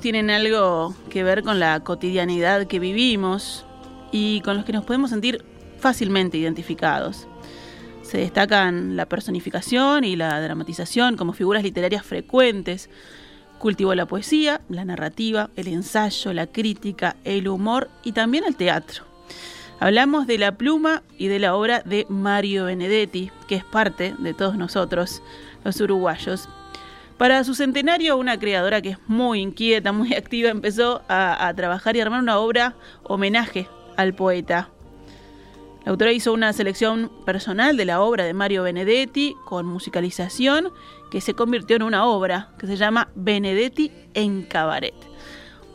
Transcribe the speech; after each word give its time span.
Tienen 0.00 0.30
algo 0.30 0.94
que 1.10 1.22
ver 1.22 1.42
con 1.42 1.60
la 1.60 1.80
cotidianidad 1.80 2.66
que 2.66 2.78
vivimos 2.78 3.64
y 4.12 4.40
con 4.40 4.56
los 4.56 4.64
que 4.64 4.72
nos 4.72 4.84
podemos 4.84 5.10
sentir 5.10 5.44
fácilmente 5.78 6.38
identificados. 6.38 7.28
Se 8.02 8.18
destacan 8.18 8.96
la 8.96 9.06
personificación 9.06 10.04
y 10.04 10.16
la 10.16 10.40
dramatización 10.40 11.16
como 11.16 11.32
figuras 11.32 11.62
literarias 11.62 12.04
frecuentes. 12.04 12.88
Cultivó 13.58 13.94
la 13.94 14.06
poesía, 14.06 14.60
la 14.68 14.84
narrativa, 14.84 15.50
el 15.56 15.68
ensayo, 15.68 16.32
la 16.32 16.46
crítica, 16.46 17.16
el 17.24 17.48
humor 17.48 17.90
y 18.04 18.12
también 18.12 18.44
el 18.44 18.56
teatro. 18.56 19.04
Hablamos 19.80 20.26
de 20.26 20.38
la 20.38 20.56
pluma 20.56 21.02
y 21.18 21.26
de 21.26 21.38
la 21.38 21.54
obra 21.54 21.82
de 21.84 22.06
Mario 22.08 22.66
Benedetti, 22.66 23.30
que 23.48 23.56
es 23.56 23.64
parte 23.64 24.14
de 24.18 24.32
todos 24.32 24.56
nosotros, 24.56 25.22
los 25.64 25.80
uruguayos, 25.80 26.48
para 27.18 27.42
su 27.44 27.54
centenario, 27.54 28.16
una 28.16 28.38
creadora 28.38 28.82
que 28.82 28.90
es 28.90 28.98
muy 29.06 29.40
inquieta, 29.40 29.92
muy 29.92 30.14
activa, 30.16 30.50
empezó 30.50 31.02
a, 31.08 31.52
trabajar 31.56 31.96
y 31.96 32.00
armar 32.00 32.20
una 32.20 32.38
obra 32.38 32.74
homenaje 33.04 33.68
al 33.96 34.14
poeta. 34.14 34.68
La 35.84 35.92
autora 35.92 36.12
hizo 36.12 36.32
una 36.32 36.52
selección 36.52 37.10
personal 37.24 37.76
de 37.76 37.84
la 37.84 38.00
obra 38.00 38.24
de 38.24 38.34
Mario 38.34 38.64
Benedetti 38.64 39.36
con 39.44 39.66
musicalización 39.66 40.70
que 41.10 41.20
se 41.20 41.34
convirtió 41.34 41.76
en 41.76 41.84
una 41.84 42.06
obra 42.06 42.50
que 42.58 42.66
se 42.66 42.76
llama 42.76 43.08
Benedetti 43.14 43.92
en 44.14 44.42
cabaret. 44.42 44.94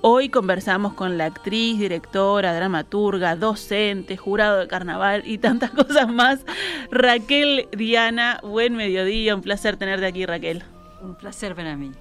Hoy 0.02 0.30
conversamos 0.30 0.96
con 0.96 1.18
la 1.18 1.26
actriz, 1.26 1.80
directora, 1.80 2.54
dramaturga, 2.54 3.36
docente, 3.36 4.18
jurado 4.18 4.60
de 4.60 4.68
carnaval 4.68 5.24
y 5.26 5.38
tantas 5.38 5.72
cosas 5.72 6.12
más. 6.12 6.46
Raquel 6.92 7.70
Diana, 7.72 8.40
buen 8.44 8.76
mediodía, 8.76 9.34
un 9.34 9.42
placer 9.42 9.78
tenerte 9.78 10.06
aquí 10.06 10.26
Raquel. 10.26 10.64
Un 11.02 11.16
placer 11.16 11.56
para 11.56 11.76
mí. 11.76 11.92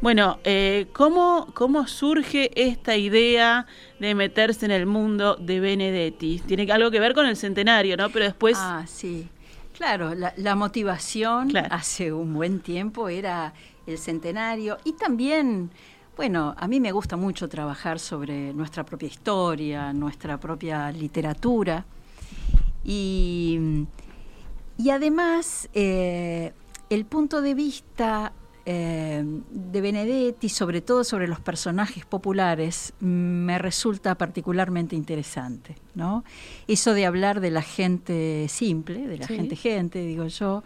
Bueno, 0.00 0.38
eh, 0.44 0.86
¿cómo, 0.92 1.48
¿cómo 1.54 1.86
surge 1.86 2.50
esta 2.54 2.96
idea 2.96 3.66
de 3.98 4.14
meterse 4.14 4.66
en 4.66 4.72
el 4.72 4.86
mundo 4.86 5.36
de 5.36 5.60
Benedetti? 5.60 6.40
Tiene 6.46 6.70
algo 6.70 6.90
que 6.90 7.00
ver 7.00 7.14
con 7.14 7.26
el 7.26 7.36
centenario, 7.36 7.96
¿no? 7.96 8.10
Pero 8.10 8.26
después... 8.26 8.56
Ah, 8.60 8.84
sí. 8.86 9.28
Claro, 9.76 10.14
la, 10.14 10.54
motivación 10.54 11.54
hace 11.70 12.10
un 12.10 12.32
buen 12.32 12.60
tiempo 12.60 13.10
era 13.10 13.52
el 13.86 13.98
centenario 13.98 14.78
y 14.84 14.92
también, 14.92 15.70
bueno, 16.16 16.54
a 16.56 16.66
mí 16.66 16.80
me 16.80 16.92
gusta 16.92 17.18
mucho 17.18 17.46
trabajar 17.46 17.98
sobre 17.98 18.54
nuestra 18.54 18.86
propia 18.86 19.08
historia, 19.08 19.92
nuestra 19.92 20.40
propia 20.40 20.90
literatura 20.92 21.84
y, 22.84 23.86
y 24.78 24.90
además... 24.90 25.68
Eh, 25.74 26.52
el 26.90 27.04
punto 27.04 27.42
de 27.42 27.54
vista 27.54 28.32
eh, 28.68 29.22
de 29.24 29.80
Benedetti, 29.80 30.48
sobre 30.48 30.80
todo 30.80 31.04
sobre 31.04 31.28
los 31.28 31.38
personajes 31.38 32.04
populares, 32.04 32.94
me 32.98 33.58
resulta 33.58 34.16
particularmente 34.16 34.96
interesante, 34.96 35.76
¿no? 35.94 36.24
Eso 36.66 36.92
de 36.92 37.06
hablar 37.06 37.40
de 37.40 37.50
la 37.50 37.62
gente 37.62 38.46
simple, 38.48 39.06
de 39.06 39.18
la 39.18 39.26
gente 39.28 39.54
gente, 39.54 40.00
digo 40.00 40.26
yo, 40.26 40.64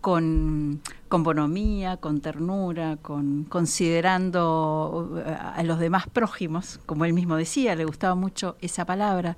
con, 0.00 0.80
con 1.08 1.22
bonomía, 1.22 1.98
con 1.98 2.20
ternura, 2.20 2.96
con 2.96 3.44
considerando 3.44 5.22
eh, 5.24 5.36
a 5.38 5.62
los 5.64 5.78
demás 5.78 6.06
prójimos, 6.08 6.80
como 6.86 7.04
él 7.04 7.12
mismo 7.12 7.36
decía, 7.36 7.74
le 7.74 7.84
gustaba 7.84 8.14
mucho 8.14 8.56
esa 8.60 8.86
palabra. 8.86 9.36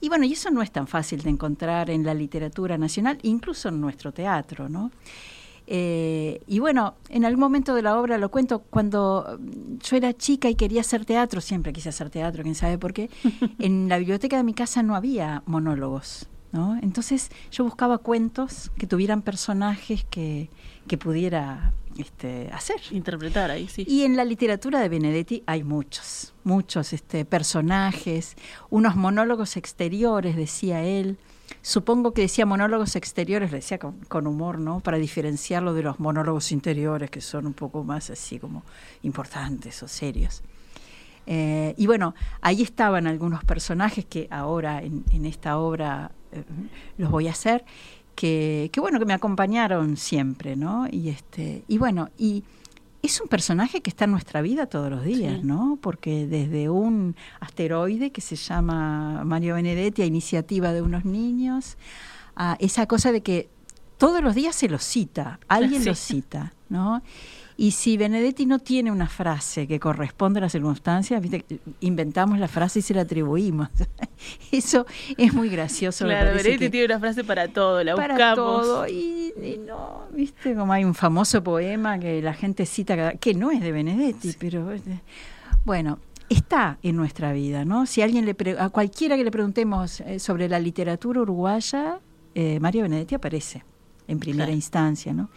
Y 0.00 0.08
bueno, 0.08 0.24
y 0.24 0.32
eso 0.32 0.50
no 0.50 0.62
es 0.62 0.70
tan 0.70 0.86
fácil 0.86 1.22
de 1.22 1.30
encontrar 1.30 1.90
en 1.90 2.04
la 2.04 2.12
literatura 2.12 2.76
nacional, 2.76 3.18
incluso 3.22 3.68
en 3.68 3.80
nuestro 3.80 4.12
teatro, 4.12 4.68
¿no? 4.68 4.90
Eh, 5.66 6.40
y 6.46 6.58
bueno, 6.60 6.94
en 7.08 7.24
algún 7.24 7.40
momento 7.40 7.74
de 7.74 7.82
la 7.82 7.98
obra 7.98 8.18
lo 8.18 8.30
cuento, 8.30 8.60
cuando 8.70 9.38
yo 9.82 9.96
era 9.96 10.12
chica 10.12 10.48
y 10.48 10.54
quería 10.54 10.80
hacer 10.80 11.04
teatro, 11.04 11.40
siempre 11.40 11.72
quise 11.72 11.88
hacer 11.88 12.10
teatro, 12.10 12.42
quién 12.42 12.54
sabe 12.54 12.78
por 12.78 12.92
qué, 12.92 13.10
en 13.58 13.88
la 13.88 13.98
biblioteca 13.98 14.36
de 14.36 14.44
mi 14.44 14.54
casa 14.54 14.82
no 14.82 14.94
había 14.94 15.42
monólogos. 15.46 16.28
¿no? 16.52 16.78
Entonces 16.80 17.30
yo 17.50 17.64
buscaba 17.64 17.98
cuentos 17.98 18.70
que 18.78 18.86
tuvieran 18.86 19.22
personajes 19.22 20.06
que, 20.08 20.48
que 20.86 20.96
pudiera 20.96 21.72
este, 21.98 22.48
hacer. 22.52 22.80
Interpretar 22.90 23.50
ahí, 23.50 23.68
sí. 23.68 23.84
Y 23.88 24.04
en 24.04 24.16
la 24.16 24.24
literatura 24.24 24.80
de 24.80 24.88
Benedetti 24.88 25.42
hay 25.46 25.64
muchos, 25.64 26.34
muchos 26.44 26.92
este, 26.92 27.24
personajes, 27.24 28.36
unos 28.70 28.96
monólogos 28.96 29.56
exteriores, 29.56 30.36
decía 30.36 30.82
él, 30.82 31.18
Supongo 31.62 32.12
que 32.12 32.22
decía 32.22 32.46
monólogos 32.46 32.96
exteriores, 32.96 33.50
le 33.50 33.58
decía 33.58 33.78
con, 33.78 34.26
humor, 34.26 34.58
¿no? 34.58 34.80
Para 34.80 34.98
diferenciarlo 34.98 35.74
de 35.74 35.82
los 35.82 36.00
monólogos 36.00 36.52
interiores, 36.52 37.10
que 37.10 37.20
son 37.20 37.46
un 37.46 37.54
poco 37.54 37.84
más 37.84 38.10
así 38.10 38.38
como 38.38 38.62
importantes 39.02 39.82
o 39.82 39.88
serios. 39.88 40.42
Eh, 41.26 41.74
y 41.76 41.86
bueno, 41.86 42.14
ahí 42.40 42.62
estaban 42.62 43.06
algunos 43.06 43.44
personajes 43.44 44.04
que 44.04 44.28
ahora 44.30 44.80
en, 44.82 45.26
esta 45.26 45.58
obra 45.58 46.12
eh, 46.30 46.44
los 46.98 47.10
voy 47.10 47.26
a 47.26 47.32
hacer, 47.32 47.64
que, 48.14 48.70
que, 48.72 48.80
bueno, 48.80 48.98
que 48.98 49.04
me 49.04 49.12
acompañaron 49.12 49.96
siempre, 49.96 50.56
¿no? 50.56 50.86
Y 50.90 51.08
este, 51.08 51.64
y 51.66 51.78
bueno, 51.78 52.10
y 52.16 52.44
es 53.02 53.20
un 53.20 53.28
personaje 53.28 53.82
que 53.82 53.90
está 53.90 54.04
en 54.04 54.12
nuestra 54.12 54.42
vida 54.42 54.66
todos 54.66 54.90
los 54.90 55.04
días, 55.04 55.42
¿no? 55.44 55.78
Porque 55.80 56.26
desde 56.26 56.68
un 56.68 57.16
asteroide 57.40 58.10
que 58.10 58.20
se 58.20 58.36
llama 58.36 59.24
Mario 59.24 59.54
Benedetti, 59.54 60.02
a 60.02 60.06
iniciativa 60.06 60.72
de 60.72 60.82
unos 60.82 61.04
niños, 61.04 61.76
a 62.34 62.56
esa 62.60 62.86
cosa 62.86 63.12
de 63.12 63.22
que 63.22 63.48
todos 63.98 64.22
los 64.22 64.34
días 64.34 64.54
se 64.54 64.68
lo 64.68 64.78
cita, 64.78 65.40
alguien 65.48 65.84
lo 65.86 65.94
cita, 65.94 66.54
¿no? 66.68 67.02
Y 67.58 67.70
si 67.70 67.96
Benedetti 67.96 68.44
no 68.44 68.58
tiene 68.58 68.92
una 68.92 69.08
frase 69.08 69.66
que 69.66 69.80
corresponde 69.80 70.40
a 70.40 70.42
las 70.42 70.52
circunstancias, 70.52 71.22
inventamos 71.80 72.38
la 72.38 72.48
frase 72.48 72.80
y 72.80 72.82
se 72.82 72.92
la 72.92 73.02
atribuimos. 73.02 73.70
Eso 74.52 74.84
es 75.16 75.32
muy 75.32 75.48
gracioso. 75.48 76.04
Claro, 76.04 76.34
Benedetti 76.36 76.68
tiene 76.68 76.86
una 76.86 77.00
frase 77.00 77.24
para 77.24 77.48
todo, 77.48 77.82
la 77.82 77.94
para 77.96 78.34
todo. 78.34 78.86
Y, 78.86 79.32
no, 79.66 80.02
viste, 80.12 80.54
como 80.54 80.72
hay 80.72 80.84
un 80.84 80.94
famoso 80.94 81.42
poema 81.42 81.98
que 81.98 82.20
la 82.20 82.34
gente 82.34 82.66
cita, 82.66 83.14
que 83.14 83.32
no 83.32 83.50
es 83.50 83.62
de 83.62 83.72
Benedetti, 83.72 84.34
pero 84.38 84.70
bueno, 85.64 85.98
está 86.28 86.78
en 86.82 86.96
nuestra 86.96 87.32
vida, 87.32 87.64
¿no? 87.64 87.86
Si 87.86 88.02
alguien 88.02 88.26
le 88.26 88.36
a 88.58 88.68
cualquiera 88.68 89.16
que 89.16 89.24
le 89.24 89.30
preguntemos 89.30 90.00
eh, 90.00 90.18
sobre 90.18 90.48
la 90.48 90.58
literatura 90.58 91.22
uruguaya, 91.22 92.00
eh, 92.34 92.60
Mario 92.60 92.82
Benedetti 92.82 93.14
aparece 93.14 93.64
en 94.08 94.18
primera 94.18 94.52
instancia, 94.52 95.14
¿no? 95.14 95.30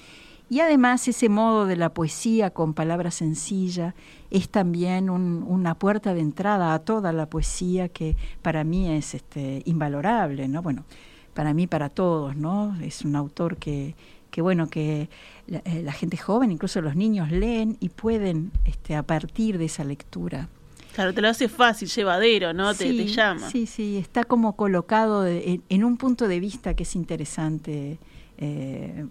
Y 0.50 0.62
además 0.62 1.08
ese 1.08 1.30
modo 1.30 1.66
de 1.66 1.76
la 1.76 1.94
poesía 1.94 2.50
con 2.50 2.74
palabra 2.74 3.12
sencilla 3.12 3.94
es 4.32 4.50
también 4.50 5.10
una 5.10 5.76
puerta 5.76 6.14
de 6.14 6.22
entrada 6.22 6.74
a 6.74 6.80
toda 6.80 7.14
la 7.14 7.28
poesía 7.28 7.90
que 7.90 8.18
para 8.42 8.64
mí 8.64 8.90
es 8.92 9.14
este, 9.14 9.62
invalorable, 9.66 10.48
¿no? 10.48 10.62
Bueno, 10.64 10.86
para 11.34 11.54
mí, 11.54 11.68
para 11.68 11.90
todos, 11.90 12.36
¿no? 12.36 12.76
Es 12.82 13.06
un 13.06 13.16
autor 13.16 13.58
que, 13.58 13.96
que 14.32 14.42
bueno, 14.42 14.70
que 14.70 15.10
la, 15.48 15.62
eh, 15.66 15.86
gente 15.92 16.18
joven, 16.18 16.52
incluso 16.52 16.82
los 16.82 16.96
niños 16.96 17.32
leen 17.32 17.78
y 17.80 17.90
pueden 17.90 18.52
este, 18.66 18.96
a 18.96 19.04
partir 19.04 19.58
de 19.60 19.66
esa 19.66 19.84
lectura 19.84 20.50
Claro, 20.94 21.14
te 21.14 21.22
lo 21.22 21.30
hace 21.30 21.48
fácil, 21.48 21.88
llevadero, 21.88 22.54
¿no? 22.54 22.74
te, 22.74 22.86
te, 22.86 23.06
llama. 23.06 23.50
Sí, 23.50 23.68
sí, 23.68 23.98
está 23.98 24.24
como 24.24 24.56
colocado 24.56 25.26
en, 25.26 25.84
un 25.84 25.98
punto 25.98 26.28
de 26.28 26.40
vista 26.40 26.74
que 26.74 26.84
es 26.84 26.96
interesante 26.96 28.00
eh, 28.42 29.06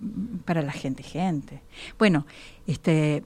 para 0.47 0.63
la 0.63 0.73
gente, 0.73 1.03
gente. 1.03 1.61
Bueno, 1.99 2.27
este, 2.67 3.23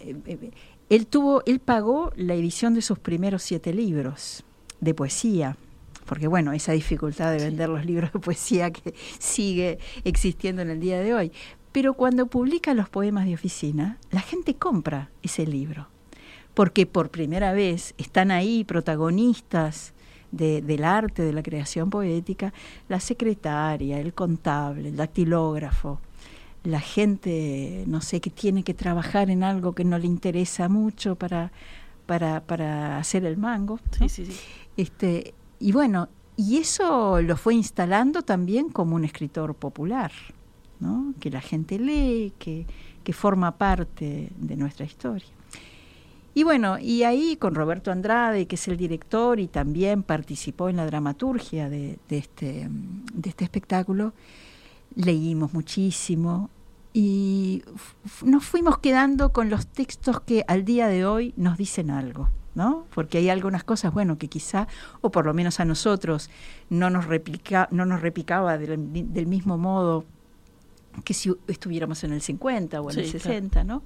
eh, 0.00 0.50
él 0.88 1.06
tuvo, 1.06 1.42
él 1.44 1.60
pagó 1.60 2.10
la 2.16 2.34
edición 2.34 2.72
de 2.72 2.80
sus 2.80 2.98
primeros 2.98 3.42
siete 3.42 3.74
libros 3.74 4.44
de 4.80 4.94
poesía 4.94 5.56
porque 6.06 6.26
bueno, 6.26 6.52
esa 6.52 6.72
dificultad 6.72 7.30
de 7.30 7.44
vender 7.44 7.68
los 7.68 7.84
libros 7.84 8.12
de 8.12 8.18
poesía 8.18 8.70
que 8.70 8.94
sigue 9.18 9.78
existiendo 10.04 10.62
en 10.62 10.70
el 10.70 10.80
día 10.80 11.00
de 11.00 11.14
hoy. 11.14 11.32
Pero 11.70 11.94
cuando 11.94 12.26
publica 12.26 12.74
los 12.74 12.88
poemas 12.88 13.26
de 13.26 13.34
oficina, 13.34 13.98
la 14.10 14.20
gente 14.20 14.54
compra 14.54 15.10
ese 15.22 15.46
libro, 15.46 15.88
porque 16.54 16.86
por 16.86 17.10
primera 17.10 17.52
vez 17.52 17.94
están 17.98 18.30
ahí 18.30 18.64
protagonistas 18.64 19.94
del 20.32 20.82
arte, 20.82 21.22
de 21.22 21.32
la 21.32 21.42
creación 21.42 21.90
poética, 21.90 22.52
la 22.88 22.98
secretaria, 22.98 24.00
el 24.00 24.14
contable, 24.14 24.88
el 24.88 24.96
dactilógrafo, 24.96 26.00
la 26.64 26.80
gente, 26.80 27.84
no 27.86 28.00
sé, 28.00 28.20
que 28.20 28.30
tiene 28.30 28.62
que 28.62 28.74
trabajar 28.74 29.30
en 29.30 29.44
algo 29.44 29.74
que 29.74 29.84
no 29.84 29.98
le 29.98 30.06
interesa 30.06 30.68
mucho 30.68 31.16
para, 31.16 31.52
para, 32.06 32.40
para 32.40 32.98
hacer 32.98 33.24
el 33.24 33.36
mango. 33.36 33.78
Sí, 33.98 34.08
sí, 34.08 34.26
sí. 34.26 34.40
Este, 34.76 35.34
y 35.60 35.72
bueno, 35.72 36.08
y 36.36 36.56
eso 36.56 37.20
lo 37.20 37.36
fue 37.36 37.54
instalando 37.54 38.22
también 38.22 38.70
como 38.70 38.96
un 38.96 39.04
escritor 39.04 39.54
popular, 39.54 40.12
¿no? 40.80 41.14
que 41.20 41.30
la 41.30 41.40
gente 41.40 41.78
lee, 41.78 42.32
que, 42.38 42.66
que 43.04 43.12
forma 43.12 43.58
parte 43.58 44.30
de 44.36 44.56
nuestra 44.56 44.86
historia. 44.86 45.28
Y 46.34 46.44
bueno, 46.44 46.78
y 46.78 47.02
ahí 47.02 47.36
con 47.36 47.54
Roberto 47.54 47.92
Andrade, 47.92 48.46
que 48.46 48.54
es 48.54 48.68
el 48.68 48.76
director 48.76 49.38
y 49.38 49.48
también 49.48 50.02
participó 50.02 50.68
en 50.68 50.76
la 50.76 50.86
dramaturgia 50.86 51.68
de, 51.68 51.98
este, 52.08 52.68
de 52.70 53.28
este 53.28 53.44
espectáculo, 53.44 54.14
leímos 54.94 55.52
muchísimo 55.52 56.48
y 56.94 57.62
nos 58.24 58.44
fuimos 58.44 58.78
quedando 58.78 59.32
con 59.32 59.50
los 59.50 59.66
textos 59.66 60.20
que 60.20 60.44
al 60.48 60.64
día 60.64 60.88
de 60.88 61.04
hoy 61.04 61.34
nos 61.36 61.58
dicen 61.58 61.90
algo. 61.90 62.28
¿no? 62.54 62.84
Porque 62.94 63.16
hay 63.16 63.30
algunas 63.30 63.64
cosas, 63.64 63.94
bueno, 63.94 64.18
que 64.18 64.28
quizá, 64.28 64.68
o 65.00 65.10
por 65.10 65.24
lo 65.24 65.32
menos 65.32 65.58
a 65.58 65.64
nosotros, 65.64 66.28
no 66.68 66.90
nos, 66.90 67.06
replica, 67.06 67.66
no 67.70 67.86
nos 67.86 68.02
replicaba 68.02 68.58
del, 68.58 68.92
del 69.12 69.26
mismo 69.26 69.56
modo 69.56 70.04
que 71.04 71.14
si 71.14 71.32
estuviéramos 71.46 72.04
en 72.04 72.12
el 72.12 72.20
50 72.20 72.80
o 72.80 72.90
en 72.90 72.98
el 72.98 73.06
60, 73.06 73.64
¿no? 73.64 73.82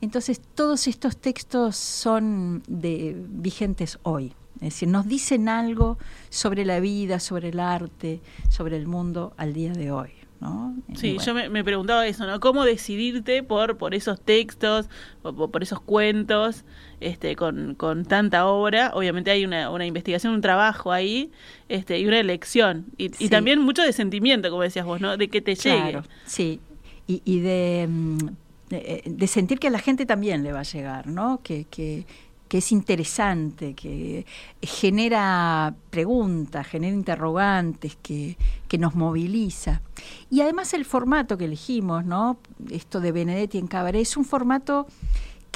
Entonces, 0.00 0.40
todos 0.54 0.86
estos 0.86 1.16
textos 1.16 1.76
son 1.76 2.62
de, 2.66 3.16
vigentes 3.28 3.98
hoy. 4.02 4.34
Es 4.56 4.74
decir, 4.74 4.88
nos 4.88 5.06
dicen 5.06 5.48
algo 5.48 5.98
sobre 6.30 6.64
la 6.64 6.80
vida, 6.80 7.20
sobre 7.20 7.50
el 7.50 7.60
arte, 7.60 8.20
sobre 8.48 8.76
el 8.76 8.86
mundo 8.86 9.34
al 9.36 9.52
día 9.52 9.72
de 9.72 9.90
hoy. 9.90 10.10
¿no? 10.40 10.74
Sí, 10.94 11.16
yo 11.24 11.34
me, 11.34 11.64
preguntaba 11.64 12.06
eso, 12.06 12.26
¿no? 12.26 12.40
¿Cómo 12.40 12.64
decidirte 12.64 13.42
por, 13.42 13.78
por 13.78 13.94
esos 13.94 14.20
textos, 14.20 14.86
por, 15.22 15.50
por 15.50 15.62
esos 15.62 15.80
cuentos, 15.80 16.64
este, 17.00 17.36
con, 17.36 17.74
con, 17.74 18.04
tanta 18.04 18.46
obra? 18.46 18.92
Obviamente 18.94 19.30
hay 19.30 19.44
una, 19.44 19.70
una, 19.70 19.86
investigación, 19.86 20.34
un 20.34 20.42
trabajo 20.42 20.92
ahí, 20.92 21.30
este, 21.68 21.98
y 21.98 22.06
una 22.06 22.20
elección. 22.20 22.86
Y, 22.98 23.10
y, 23.18 23.28
también 23.28 23.60
mucho 23.60 23.82
de 23.82 23.92
sentimiento, 23.92 24.50
como 24.50 24.62
decías 24.62 24.84
vos, 24.84 25.00
¿no? 25.00 25.16
De 25.16 25.28
que 25.28 25.40
te 25.40 25.54
llegue. 25.54 26.02
Sí, 26.26 26.60
y, 27.06 27.22
y 27.24 27.40
de, 27.40 27.86
mm, 27.88 28.18
de, 28.68 29.02
de, 29.04 29.26
sentir 29.26 29.58
que 29.58 29.68
a 29.68 29.70
la 29.70 29.78
gente 29.78 30.06
también 30.06 30.42
le 30.42 30.52
va 30.52 30.60
a 30.60 30.64
llegar, 30.64 31.06
¿no? 31.06 31.40
Que, 31.42 31.64
que, 31.64 32.04
que 32.48 32.58
es 32.58 32.72
interesante, 32.72 33.74
que 33.74 34.24
genera 34.62 35.74
preguntas, 35.90 36.66
genera 36.66 36.94
interrogantes, 36.94 37.96
que, 38.02 38.36
que, 38.68 38.78
nos 38.78 38.94
moviliza. 38.94 39.82
Y 40.30 40.40
además 40.40 40.72
el 40.74 40.84
formato 40.84 41.36
que 41.36 41.46
elegimos, 41.46 42.04
¿no? 42.04 42.38
Esto 42.70 43.00
de 43.00 43.12
Benedetti 43.12 43.58
en 43.58 43.66
Cabaret, 43.66 44.02
es 44.02 44.16
un 44.16 44.24
formato 44.24 44.86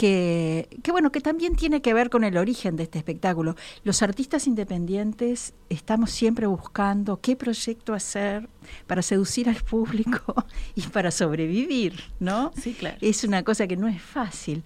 que, 0.01 0.67
que, 0.83 0.93
bueno, 0.93 1.13
que 1.13 1.21
también 1.21 1.57
tiene 1.57 1.83
que 1.83 1.93
ver 1.93 2.09
con 2.09 2.25
el 2.25 2.39
origen 2.39 2.75
de 2.75 2.85
este 2.85 2.97
espectáculo. 2.97 3.55
Los 3.85 4.01
artistas 4.01 4.47
independientes 4.47 5.53
estamos 5.69 6.11
siempre 6.11 6.47
buscando 6.47 7.21
qué 7.21 7.37
proyecto 7.37 7.93
hacer 7.93 8.49
para 8.87 9.03
seducir 9.03 9.51
al 9.51 9.57
público 9.57 10.47
y 10.75 10.81
para 10.85 11.11
sobrevivir, 11.11 12.01
¿no? 12.19 12.51
Sí, 12.57 12.73
claro. 12.73 12.97
Es 13.03 13.25
una 13.25 13.43
cosa 13.43 13.67
que 13.67 13.77
no 13.77 13.89
es 13.89 14.01
fácil. 14.01 14.63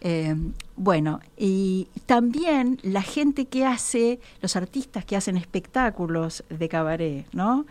Eh, 0.00 0.36
bueno, 0.76 1.18
y 1.36 1.88
también 2.06 2.78
la 2.84 3.02
gente 3.02 3.46
que 3.46 3.64
hace, 3.64 4.20
los 4.40 4.54
artistas 4.54 5.04
que 5.04 5.16
hacen 5.16 5.36
espectáculos 5.36 6.44
de 6.50 6.68
cabaret, 6.68 7.26
¿no? 7.32 7.66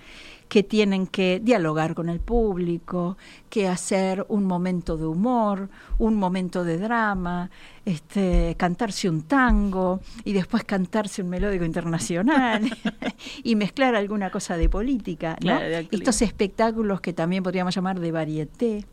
Que 0.47 0.63
tienen 0.63 1.07
que 1.07 1.41
dialogar 1.43 1.93
con 1.93 2.09
el 2.09 2.19
público, 2.19 3.17
que 3.49 3.67
hacer 3.67 4.25
un 4.29 4.45
momento 4.45 4.97
de 4.97 5.05
humor, 5.05 5.69
un 5.97 6.15
momento 6.15 6.63
de 6.63 6.77
drama, 6.77 7.49
este, 7.85 8.55
cantarse 8.57 9.09
un 9.09 9.23
tango 9.23 9.99
y 10.23 10.33
después 10.33 10.63
cantarse 10.63 11.21
un 11.21 11.29
melódico 11.29 11.65
internacional 11.65 12.69
y 13.43 13.55
mezclar 13.55 13.95
alguna 13.95 14.29
cosa 14.29 14.57
de 14.57 14.69
política. 14.69 15.37
¿no? 15.43 15.59
Estos 15.59 16.21
espectáculos 16.21 17.01
que 17.01 17.13
también 17.13 17.43
podríamos 17.43 17.75
llamar 17.75 17.99
de 17.99 18.11
varieté. 18.11 18.85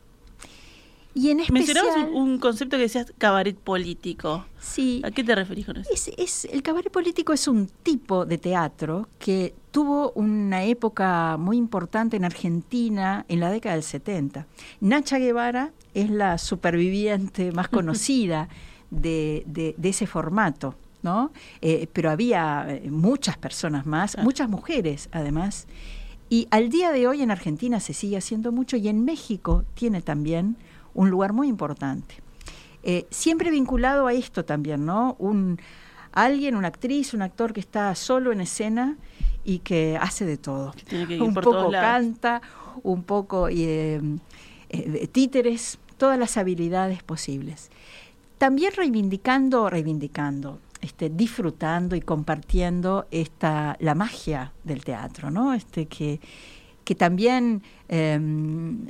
Y 1.17 1.31
en 1.31 1.41
especial, 1.41 1.85
Mencionabas 1.85 2.11
un, 2.13 2.39
concepto 2.39 2.77
que 2.77 2.83
decías 2.83 3.13
cabaret 3.19 3.57
político. 3.57 4.45
Sí. 4.59 5.01
¿A 5.05 5.13
qué 5.13 5.23
te 5.23 5.35
referís 5.37 5.65
con 5.65 5.77
eso? 5.77 5.91
Es, 6.17 6.45
el 6.47 6.63
cabaret 6.63 6.91
político 6.91 7.33
es 7.33 7.47
un 7.47 7.69
tipo 7.85 8.27
de 8.27 8.39
teatro 8.39 9.09
que 9.21 9.55
tuvo 9.75 10.13
una 10.13 10.63
época 10.63 11.37
muy 11.37 11.57
importante 11.57 12.17
en 12.17 12.25
Argentina 12.25 13.25
en 13.29 13.41
la 13.41 13.51
década 13.51 13.75
del 13.75 13.83
70. 13.83 14.47
Nacha 14.81 15.19
Guevara 15.19 15.73
es 15.95 16.11
la 16.11 16.39
superviviente 16.39 17.51
más 17.51 17.67
conocida 17.77 18.49
de, 18.93 19.43
de, 19.47 19.75
ese 19.83 20.07
formato. 20.07 20.77
¿no? 21.03 21.33
Eh, 21.61 21.89
pero 21.93 22.13
había 22.13 22.67
eh, 22.69 22.89
muchas 22.89 23.37
personas 23.37 23.85
más, 23.85 24.17
ah. 24.17 24.23
muchas 24.23 24.49
mujeres 24.49 25.09
además. 25.11 25.67
Y 26.31 26.47
al 26.53 26.69
día 26.69 26.93
de 26.93 27.09
hoy 27.09 27.23
en 27.23 27.33
Argentina 27.33 27.81
se 27.81 27.95
sigue 27.95 28.17
haciendo 28.17 28.53
mucho 28.53 28.77
y 28.77 28.87
en 28.87 29.05
México 29.05 29.65
tiene 29.75 30.03
también 30.03 30.57
un 30.95 31.11
lugar 31.11 31.33
muy 31.33 31.49
importante. 31.49 32.23
Eh, 32.85 33.09
siempre 33.11 33.51
vinculado 33.51 34.07
a 34.07 34.13
esto 34.13 34.45
también, 34.45 34.87
¿no? 34.87 35.17
Un, 35.19 35.59
alguien, 36.13 36.55
una 36.55 36.69
actriz, 36.69 37.13
un 37.13 37.23
actor 37.23 37.53
que 37.53 37.61
está 37.61 37.93
solo 37.97 38.31
en 38.31 38.41
escena 38.41 38.97
y 39.45 39.59
que 39.59 39.99
hace 40.01 40.25
de 40.25 40.37
todo. 40.37 40.73
un 41.21 41.35
poco 41.35 41.71
canta, 41.71 42.41
un 42.83 43.03
poco 43.03 43.49
eh, 43.49 44.01
eh, 44.71 45.09
títeres, 45.09 45.79
todas 45.99 46.19
las 46.19 46.37
habilidades 46.37 47.03
posibles. 47.03 47.71
También 48.39 48.73
reivindicando, 48.77 49.71
reivindicando, 49.71 50.59
este, 50.81 51.09
disfrutando 51.09 51.95
y 51.97 52.01
compartiendo 52.01 53.07
esta, 53.11 53.77
la 53.81 53.95
magia 53.95 54.53
del 54.65 54.85
teatro, 54.85 55.31
¿no? 55.31 55.55
Este, 55.55 55.87
que, 55.87 56.21
que 56.85 56.95
también, 56.95 57.63
em, 57.89 58.87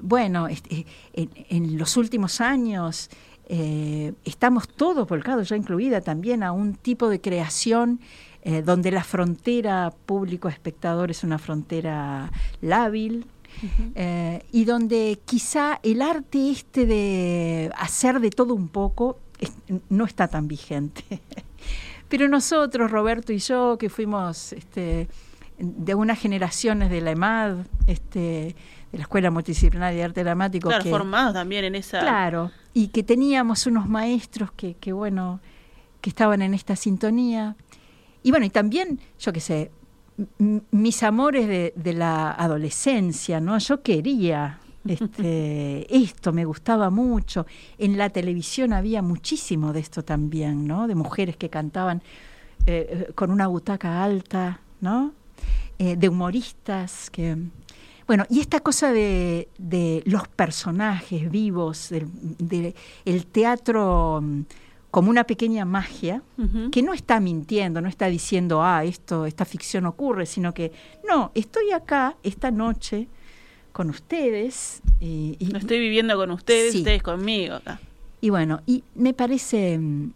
bueno, 0.00 0.48
este, 0.48 0.86
en, 1.12 1.78
los 1.78 1.96
últimos 1.96 2.40
años 2.40 3.10
eh, 3.48 4.12
estamos 4.24 4.68
todos 4.68 5.08
volcados, 5.08 5.48
ya 5.48 5.56
incluida 5.56 6.00
también, 6.00 6.42
a 6.42 6.52
un 6.52 6.74
tipo 6.74 7.08
de 7.08 7.20
creación 7.20 8.00
eh, 8.42 8.62
donde 8.62 8.90
la 8.90 9.04
frontera 9.04 9.92
público-espectador 10.06 11.10
es 11.10 11.24
una 11.24 11.38
frontera 11.38 12.30
lábil, 12.60 13.26
eh, 13.94 14.42
y 14.52 14.64
donde 14.64 15.20
quizá 15.24 15.80
el 15.82 16.00
arte 16.00 16.50
este 16.50 16.86
de 16.86 17.70
hacer 17.76 18.20
de 18.20 18.30
todo 18.30 18.54
un 18.54 18.68
poco 18.68 19.18
no 19.88 20.04
está 20.04 20.28
tan 20.28 20.48
vigente. 20.48 21.04
Pero 22.08 22.28
nosotros, 22.28 22.90
Roberto 22.90 23.32
y 23.32 23.38
yo, 23.38 23.76
que 23.78 23.88
fuimos 23.88 24.52
este, 24.52 25.08
de 25.58 25.94
unas 25.94 26.18
generaciones 26.18 26.90
de 26.90 27.00
la 27.00 27.12
EMAD, 27.12 27.58
este, 27.86 28.56
de 28.90 28.98
la 28.98 29.02
Escuela 29.02 29.30
Multidisciplinaria 29.30 29.98
de 29.98 30.04
Arte 30.04 30.24
Dramático. 30.24 30.68
Claro, 30.68 30.84
formados 30.90 31.34
también 31.34 31.64
en 31.64 31.74
esa... 31.76 32.00
Claro, 32.00 32.50
y 32.74 32.88
que 32.88 33.02
teníamos 33.02 33.66
unos 33.66 33.88
maestros 33.88 34.50
que, 34.52 34.74
que, 34.74 34.92
bueno, 34.92 35.40
que 36.00 36.10
estaban 36.10 36.42
en 36.42 36.54
esta 36.54 36.74
sintonía. 36.76 37.56
Y 38.22 38.30
bueno, 38.30 38.46
y 38.46 38.50
también, 38.50 39.00
yo 39.18 39.32
qué 39.32 39.40
sé, 39.40 39.70
mis 40.70 41.02
amores 41.02 41.48
de, 41.48 41.72
de, 41.76 41.92
la 41.94 42.32
adolescencia, 42.32 43.40
¿no? 43.40 43.56
Yo 43.58 43.82
quería 43.82 44.60
este, 44.86 45.86
esto, 45.96 46.32
me 46.32 46.44
gustaba 46.44 46.90
mucho. 46.90 47.46
En 47.78 47.98
la 47.98 48.10
televisión 48.10 48.72
había 48.72 49.02
muchísimo 49.02 49.72
de 49.72 49.80
esto 49.80 50.04
también, 50.04 50.66
¿no? 50.66 50.86
De 50.86 50.94
mujeres 50.94 51.36
que 51.36 51.48
cantaban 51.48 52.02
eh, 52.66 53.06
eh, 53.08 53.12
con 53.14 53.30
una 53.30 53.46
butaca 53.46 54.02
alta, 54.02 54.60
¿no? 54.80 55.12
Eh, 55.78 55.96
de 55.96 56.08
humoristas 56.08 57.10
que... 57.10 57.36
Bueno, 58.06 58.26
y 58.28 58.40
esta 58.40 58.58
cosa 58.58 58.90
de, 58.92 59.48
de 59.56 60.02
los 60.04 60.26
personajes 60.26 61.30
vivos, 61.30 61.90
del 61.90 62.74
el 63.04 63.26
teatro 63.26 64.20
mm, 64.20 64.40
como 64.90 65.10
una 65.10 65.24
pequeña 65.24 65.64
magia, 65.64 66.22
que 66.72 66.82
no 66.82 66.92
está 66.94 67.20
mintiendo, 67.20 67.80
no 67.80 67.88
está 67.88 68.06
diciendo, 68.06 68.62
ah, 68.62 68.84
esto, 68.84 69.26
esta 69.26 69.44
ficción 69.44 69.86
ocurre, 69.86 70.26
sino 70.26 70.52
que, 70.52 70.72
no, 71.08 71.30
estoy 71.34 71.70
acá 71.70 72.16
esta 72.22 72.50
noche 72.50 73.06
con 73.72 73.90
ustedes. 73.90 74.82
Y, 75.00 75.36
no 75.52 75.58
estoy 75.58 75.78
viviendo 75.78 76.16
con 76.16 76.30
ustedes, 76.32 76.74
ustedes 76.74 77.02
conmigo 77.02 77.54
acá. 77.56 77.80
Y 78.20 78.30
bueno, 78.30 78.62
y 78.66 78.82
me 78.96 79.14
parece 79.14 79.78
mm, 79.78 80.12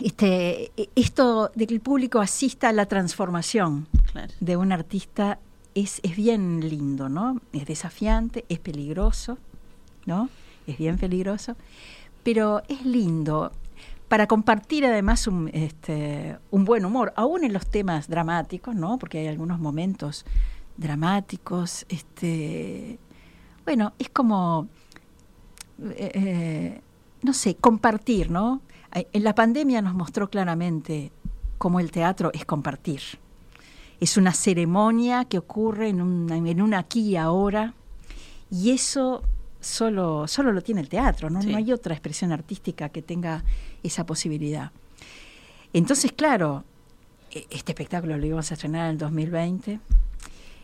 este, 0.00 0.72
esto 0.96 1.52
de 1.54 1.66
que 1.66 1.74
el 1.74 1.80
público 1.80 2.20
asista 2.20 2.70
a 2.70 2.72
la 2.72 2.86
transformación 2.86 3.86
de 4.40 4.56
un 4.56 4.72
artista 4.72 5.38
es, 5.74 6.00
es 6.02 6.16
bien 6.16 6.68
lindo, 6.68 7.08
¿no? 7.08 7.40
Es 7.52 7.66
desafiante, 7.66 8.44
es 8.48 8.58
peligroso, 8.58 9.38
¿no? 10.06 10.28
Es 10.66 10.76
bien 10.78 10.98
peligroso, 10.98 11.56
pero 12.22 12.62
es 12.68 12.84
lindo 12.84 13.52
para 14.12 14.26
compartir 14.26 14.84
además 14.84 15.26
un, 15.26 15.48
este, 15.54 16.36
un 16.50 16.66
buen 16.66 16.84
humor, 16.84 17.14
aún 17.16 17.44
en 17.44 17.54
los 17.54 17.66
temas 17.66 18.08
dramáticos, 18.08 18.74
¿no? 18.74 18.98
Porque 18.98 19.20
hay 19.20 19.26
algunos 19.26 19.58
momentos 19.58 20.26
dramáticos, 20.76 21.86
este, 21.88 22.98
bueno, 23.64 23.94
es 23.98 24.10
como, 24.10 24.68
eh, 25.96 26.10
eh, 26.14 26.80
no 27.22 27.32
sé, 27.32 27.54
compartir, 27.54 28.30
¿no? 28.30 28.60
En 28.92 29.24
la 29.24 29.34
pandemia 29.34 29.80
nos 29.80 29.94
mostró 29.94 30.28
claramente 30.28 31.10
cómo 31.56 31.80
el 31.80 31.90
teatro 31.90 32.32
es 32.34 32.44
compartir. 32.44 33.00
Es 33.98 34.18
una 34.18 34.34
ceremonia 34.34 35.24
que 35.24 35.38
ocurre 35.38 35.88
en 35.88 36.02
un, 36.02 36.30
en 36.30 36.60
un 36.60 36.74
aquí 36.74 37.00
y 37.00 37.16
ahora, 37.16 37.72
y 38.50 38.72
eso 38.72 39.22
solo, 39.62 40.26
solo 40.28 40.52
lo 40.52 40.60
tiene 40.60 40.80
el 40.80 40.88
teatro, 40.88 41.30
¿no? 41.30 41.40
no 41.40 41.56
hay 41.56 41.72
otra 41.72 41.94
expresión 41.94 42.32
artística 42.32 42.88
que 42.90 43.00
tenga 43.00 43.44
esa 43.82 44.04
posibilidad. 44.04 44.72
Entonces, 45.72 46.12
claro, 46.12 46.64
e, 47.30 47.46
este 47.50 47.72
espectáculo 47.72 48.18
lo 48.18 48.26
íbamos 48.26 48.50
a 48.50 48.54
estrenar 48.54 48.86
en 48.86 48.90
el 48.92 48.98
2020 48.98 49.80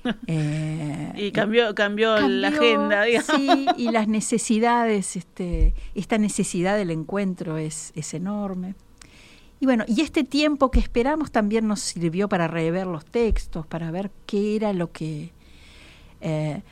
eh, 0.26 1.12
y 1.16 1.32
cambió, 1.32 1.74
cambió, 1.74 2.18
la 2.20 2.48
agenda, 2.48 3.04
Sí, 3.22 3.66
y 3.76 3.90
las 3.90 4.08
necesidades, 4.08 5.16
este, 5.16 5.74
esta 5.94 6.18
necesidad 6.18 6.76
del 6.76 6.90
encuentro 6.90 7.56
es, 7.56 7.92
es 7.94 8.14
enorme. 8.14 8.74
Y 9.60 9.66
bueno, 9.66 9.84
y 9.88 10.02
este 10.02 10.22
tiempo 10.22 10.70
que 10.70 10.78
esperamos 10.78 11.32
también 11.32 11.66
nos 11.66 11.80
sirvió 11.80 12.28
para 12.28 12.46
rever 12.46 12.86
los 12.86 13.04
textos, 13.04 13.66
para 13.66 13.90
ver 13.90 14.10
qué 14.26 14.54
era 14.54 14.72
lo 14.72 14.92
que 14.92 15.32
eh, 16.20 16.62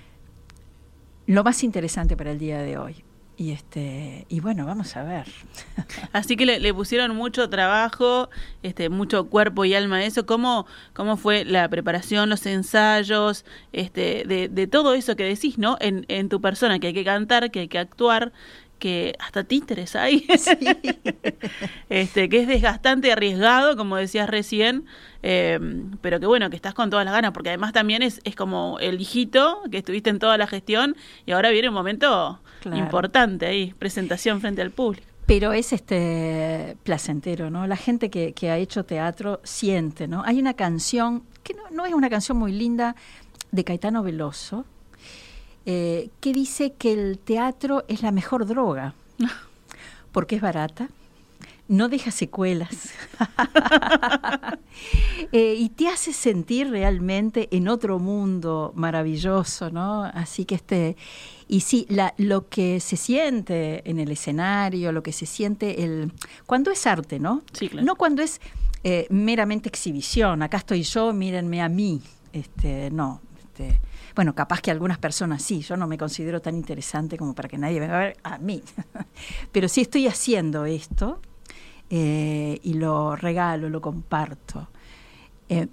lo 1.27 1.45
más 1.45 1.63
interesante 1.65 2.17
para 2.17 2.33
el 2.33 2.39
día 2.39 2.61
de 2.61 2.79
hoy. 2.79 3.05
Y 3.39 3.51
este, 3.51 4.25
y 4.31 4.41
bueno, 4.41 4.65
vamos 4.65 4.97
a 4.97 5.03
ver. 5.03 5.27
Así 6.13 6.37
que 6.37 6.47
le, 6.47 6.73
pusieron 6.73 7.15
mucho 7.15 7.51
trabajo, 7.51 8.31
este, 8.63 8.89
mucho 8.89 9.27
cuerpo 9.27 9.67
y 9.67 9.75
alma 9.75 9.97
a 9.97 10.05
eso. 10.05 10.25
¿Cómo, 10.25 10.67
cómo 10.95 11.19
fue 11.19 11.45
la 11.45 11.69
preparación, 11.69 12.31
los 12.31 12.47
ensayos, 12.47 13.45
este, 13.73 14.25
de, 14.27 14.49
de 14.49 14.67
todo 14.67 14.95
eso 14.95 15.17
que 15.17 15.25
decís, 15.25 15.59
¿no? 15.59 15.77
En, 15.81 16.07
en 16.09 16.31
tu 16.31 16.41
persona, 16.41 16.79
que 16.79 16.87
hay 16.87 16.95
que 16.95 17.05
cantar, 17.05 17.51
que 17.51 17.61
hay 17.61 17.69
que 17.69 17.79
actuar, 17.79 18.33
que 18.79 19.15
hasta 19.19 19.45
títeres 19.45 19.97
hay, 19.97 20.27
este, 21.89 22.29
que 22.29 22.41
es 22.41 22.49
desgastante, 22.49 23.13
arriesgado, 23.13 23.77
como 23.77 23.97
decías 23.97 24.29
recién, 24.29 24.85
eh, 25.23 25.59
pero 26.01 26.21
que 26.21 26.27
bueno, 26.27 26.51
que 26.51 26.57
estás 26.57 26.75
con 26.75 26.91
todas 26.91 27.05
las 27.05 27.15
ganas, 27.15 27.33
porque 27.33 27.51
además 27.51 27.73
también 27.73 28.03
es, 28.03 28.21
es 28.25 28.37
como 28.37 28.79
el 28.81 29.01
hijito, 29.01 29.63
que 29.71 29.79
estuviste 29.79 30.11
en 30.11 30.19
toda 30.19 30.39
la 30.39 30.47
gestión 30.47 30.97
y 31.25 31.33
ahora 31.33 31.51
viene 31.51 31.69
un 31.69 31.75
momento 31.75 32.41
importante 32.65 33.47
ahí, 33.47 33.75
presentación 33.79 34.41
frente 34.41 34.63
al 34.63 34.71
público. 34.71 35.07
Pero 35.27 35.53
es 35.53 35.73
este 35.73 36.77
placentero, 36.85 37.51
¿no? 37.51 37.67
La 37.67 37.77
gente 37.77 38.11
que, 38.11 38.33
que 38.33 38.51
ha 38.51 38.59
hecho 38.59 38.85
teatro 38.85 39.41
siente, 39.43 40.07
¿no? 40.07 40.23
Hay 40.25 40.39
una 40.39 40.55
canción, 40.55 41.25
que 41.43 41.55
no, 41.55 41.63
no 41.73 41.85
es 41.85 41.95
una 41.95 42.09
canción 42.09 42.39
muy 42.39 42.53
linda, 42.53 42.95
de 43.51 43.65
Caetano 43.65 44.03
Veloso, 44.03 44.65
eh, 45.67 46.11
que 46.21 46.33
dice 46.33 46.73
que 46.73 46.93
el 46.93 47.19
teatro 47.19 47.85
es 47.89 48.03
la 48.03 48.13
mejor 48.13 48.47
droga, 48.47 48.95
porque 50.13 50.37
es 50.37 50.43
barata, 50.43 50.89
no 51.69 51.89
deja 51.89 52.13
secuelas 52.13 52.91
eh, 55.33 55.57
y 55.59 55.69
te 55.71 55.89
hace 55.89 56.13
sentir 56.13 56.71
realmente 56.71 57.49
en 57.51 57.67
otro 57.67 57.99
mundo 57.99 58.73
maravilloso, 58.77 59.71
¿no? 59.71 60.05
Así 60.05 60.45
que 60.45 60.55
este 60.55 60.97
y 61.49 61.61
sí, 61.61 61.87
la, 61.89 62.15
lo 62.19 62.49
que 62.49 62.81
se 62.81 62.97
siente 62.97 63.89
en 63.89 63.99
el 63.99 64.11
escenario, 64.11 64.93
lo 64.93 65.03
que 65.03 65.13
se 65.13 65.27
siente 65.27 65.85
el 65.85 66.13
cuando 66.47 66.71
es 66.71 66.87
arte, 66.87 67.19
¿no? 67.19 67.43
No 67.83 67.97
cuando 67.97 68.23
es 68.23 68.41
eh, 68.85 69.07
meramente 69.11 69.69
exhibición. 69.69 70.43
Acá 70.43 70.59
estoy 70.59 70.83
yo, 70.83 71.13
mírenme 71.13 71.63
a 71.63 71.69
mí. 71.69 72.01
Este, 72.33 72.91
no, 72.91 73.21
este, 73.39 73.81
bueno, 74.17 74.35
capaz 74.35 74.63
que 74.63 74.71
algunas 74.71 74.97
personas 74.97 75.43
sí, 75.43 75.61
yo 75.61 75.77
no 75.77 75.87
me 75.87 75.99
considero 75.99 76.41
tan 76.41 76.57
interesante 76.57 77.19
como 77.19 77.35
para 77.35 77.51
que 77.51 77.59
nadie 77.59 77.79
venga 77.79 77.97
a 77.97 78.01
ver 78.01 78.17
a 78.25 78.39
mí. 78.39 78.63
Pero 79.53 79.69
sí 79.69 79.83
estoy 79.83 80.09
haciendo 80.09 80.65
esto 80.65 81.21
eh, 81.91 82.59
y 82.63 82.75
lo 82.75 83.15
regalo, 83.15 83.69
lo 83.69 83.83
comparto. 83.83 84.69
Eh, 85.51 85.69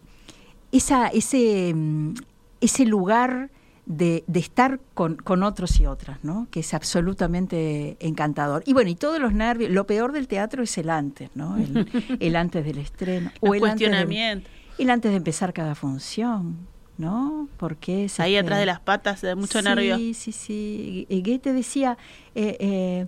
esa, 0.73 1.07
ese, 1.07 1.73
mm, 1.73 2.15
ese 2.59 2.85
lugar 2.85 3.49
de, 3.85 4.25
estar 4.33 4.81
con, 4.93 5.43
otros 5.43 5.79
y 5.79 5.85
otras, 5.85 6.21
¿no? 6.23 6.47
que 6.51 6.59
es 6.59 6.73
absolutamente 6.73 7.95
encantador. 8.01 8.61
Y 8.65 8.73
bueno, 8.73 8.89
y 8.89 8.95
todos 8.95 9.19
los 9.19 9.33
nervios, 9.33 9.71
lo 9.71 9.87
peor 9.87 10.11
del 10.11 10.27
teatro 10.27 10.63
es 10.63 10.77
el 10.77 10.89
antes, 10.89 11.29
¿no? 11.33 11.55
el, 11.57 12.35
antes 12.35 12.65
del 12.65 12.77
estreno. 12.77 13.31
o 13.39 13.53
el 13.53 13.61
cuestionamiento. 13.61 14.49
el 14.77 14.89
antes 14.89 15.11
de 15.11 15.17
empezar 15.17 15.53
cada 15.53 15.75
función. 15.75 16.72
¿No? 16.97 17.47
Porque 17.57 18.05
es 18.05 18.19
ahí 18.19 18.37
atrás 18.37 18.59
de 18.59 18.65
las 18.65 18.79
patas 18.79 19.21
de 19.21 19.35
mucho 19.35 19.61
nervio. 19.61 19.97
Sí, 19.97 20.13
sí, 20.13 20.31
sí. 20.31 21.07
Goethe 21.09 21.53
decía, 21.53 21.97
eh, 22.35 22.57
eh, 22.59 23.07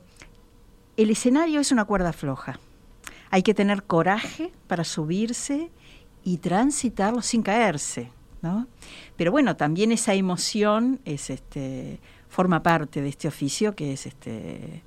el 0.97 1.09
escenario 1.09 1.59
es 1.59 1.71
una 1.71 1.85
cuerda 1.85 2.13
floja. 2.13 2.59
Hay 3.29 3.43
que 3.43 3.53
tener 3.53 3.83
coraje 3.83 4.51
para 4.67 4.83
subirse 4.83 5.69
y 6.23 6.37
transitarlo 6.37 7.21
sin 7.21 7.43
caerse, 7.43 8.11
¿no? 8.41 8.67
Pero 9.17 9.31
bueno, 9.31 9.55
también 9.55 9.91
esa 9.91 10.13
emoción 10.13 10.99
es 11.05 11.29
este 11.29 11.99
forma 12.29 12.63
parte 12.63 13.01
de 13.01 13.09
este 13.09 13.27
oficio 13.27 13.75
que 13.75 13.93
es 13.93 14.05
este 14.05 14.83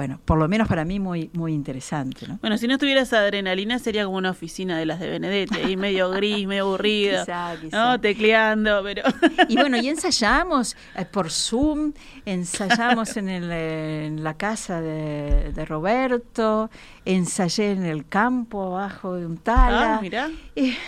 bueno, 0.00 0.18
por 0.24 0.38
lo 0.38 0.48
menos 0.48 0.66
para 0.66 0.86
mí 0.86 0.98
muy 0.98 1.28
muy 1.34 1.52
interesante. 1.52 2.26
¿no? 2.26 2.38
Bueno, 2.40 2.56
si 2.56 2.66
no 2.66 2.78
tuvieras 2.78 3.12
adrenalina 3.12 3.78
sería 3.78 4.06
como 4.06 4.16
una 4.16 4.30
oficina 4.30 4.78
de 4.78 4.86
las 4.86 4.98
de 4.98 5.10
Benedetti, 5.10 5.58
ahí 5.58 5.76
medio 5.76 6.08
gris, 6.16 6.46
medio 6.46 6.62
aburrido, 6.62 7.22
¿no? 7.70 8.00
Tecleando, 8.00 8.80
pero... 8.82 9.02
Y 9.46 9.56
bueno, 9.56 9.76
y 9.76 9.88
ensayamos 9.90 10.74
eh, 10.96 11.04
por 11.04 11.30
Zoom, 11.30 11.92
ensayamos 12.24 13.14
en, 13.18 13.28
el, 13.28 13.52
en 13.52 14.24
la 14.24 14.38
casa 14.38 14.80
de, 14.80 15.52
de, 15.52 15.64
Roberto, 15.66 16.70
ensayé 17.04 17.72
en 17.72 17.84
el 17.84 18.06
campo 18.08 18.74
abajo 18.74 19.16
de 19.16 19.26
un 19.26 19.36
tala. 19.36 19.96
Ah, 19.96 19.98
mira. 20.00 20.30
Eh, 20.56 20.78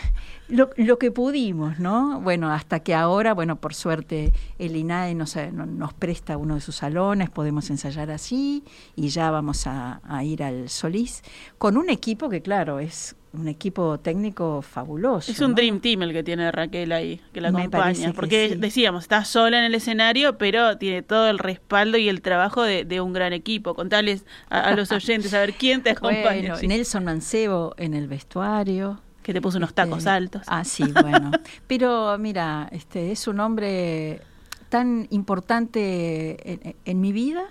lo, 0.52 0.70
lo, 0.76 0.98
que 0.98 1.10
pudimos, 1.10 1.78
¿no? 1.78 2.20
Bueno, 2.20 2.52
hasta 2.52 2.80
que 2.80 2.94
ahora, 2.94 3.32
bueno, 3.32 3.56
por 3.56 3.74
suerte 3.74 4.32
el 4.58 4.76
INAE 4.76 5.14
nos, 5.14 5.36
nos 5.52 5.94
presta 5.94 6.36
uno 6.36 6.56
de 6.56 6.60
sus 6.60 6.76
salones, 6.76 7.30
podemos 7.30 7.70
ensayar 7.70 8.10
allí 8.10 8.62
y 8.94 9.08
ya 9.08 9.30
vamos 9.30 9.66
a, 9.66 10.00
ir 10.22 10.42
al 10.42 10.68
Solís 10.68 11.22
con 11.58 11.76
un 11.76 11.88
equipo 11.88 12.28
que, 12.28 12.42
claro, 12.42 12.80
es 12.80 13.16
un 13.32 13.48
equipo 13.48 13.98
técnico 13.98 14.60
fabuloso. 14.60 15.32
Es 15.32 15.40
un 15.40 15.54
Dream 15.54 15.80
Team 15.80 16.02
el 16.02 16.12
que 16.12 16.22
tiene 16.22 16.52
Raquel 16.52 16.92
ahí, 16.92 17.18
que 17.32 17.40
la 17.40 17.48
acompaña. 17.48 18.12
Porque 18.12 18.56
decíamos, 18.56 19.04
está 19.04 19.24
sola 19.24 19.58
en 19.58 19.64
el 19.64 19.74
escenario, 19.74 20.36
pero 20.36 20.76
tiene 20.76 21.02
todo 21.02 21.30
el 21.30 21.38
respaldo 21.38 21.96
y 21.96 22.10
el 22.10 22.20
trabajo 22.20 22.62
de, 22.62 23.00
un 23.00 23.14
gran 23.14 23.32
equipo. 23.32 23.74
Contales 23.74 24.26
a, 24.50 24.74
los 24.74 24.92
oyentes 24.92 25.32
a 25.32 25.40
ver 25.40 25.54
quién 25.54 25.82
te 25.82 25.90
acompaña. 25.90 26.56
Nelson 26.60 27.04
Mancebo 27.04 27.74
en 27.78 27.94
el 27.94 28.06
vestuario. 28.06 29.00
Que 29.22 29.32
te 29.32 29.40
puso 29.40 29.58
unos 29.58 29.74
tacos 29.74 30.06
altos. 30.06 30.42
Ah, 30.46 30.64
sí, 30.64 30.84
bueno. 31.00 31.30
Pero 31.66 32.18
mira, 32.18 32.68
este 32.72 33.12
es 33.12 33.26
un 33.28 33.40
hombre 33.40 34.20
tan 34.68 35.06
importante 35.10 36.76
en, 36.84 37.00
mi 37.00 37.12
vida, 37.12 37.42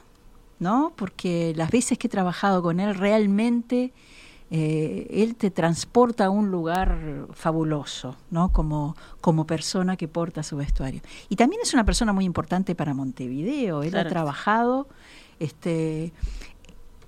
¿no? 0.60 0.94
Porque 0.96 1.54
las 1.56 1.70
veces 1.70 1.98
que 1.98 2.08
he 2.08 2.10
trabajado 2.10 2.64
con 2.64 2.80
él, 2.80 2.96
realmente 2.96 3.94
eh, 4.50 5.08
él 5.12 5.36
te 5.36 5.52
transporta 5.52 6.26
a 6.26 6.30
un 6.30 6.50
lugar 6.50 7.28
fabuloso, 7.34 8.18
¿no? 8.32 8.52
Como, 8.52 8.96
como 9.22 9.46
persona 9.46 9.98
que 9.98 10.08
porta 10.08 10.42
su 10.42 10.58
vestuario. 10.58 11.02
Y 11.30 11.36
también 11.36 11.62
es 11.62 11.74
una 11.74 11.86
persona 11.86 12.12
muy 12.12 12.26
importante 12.26 12.74
para 12.74 12.94
Montevideo. 12.94 13.84
Él 13.84 13.96
ha 13.98 14.08
trabajado 14.08 14.88
este, 15.42 16.14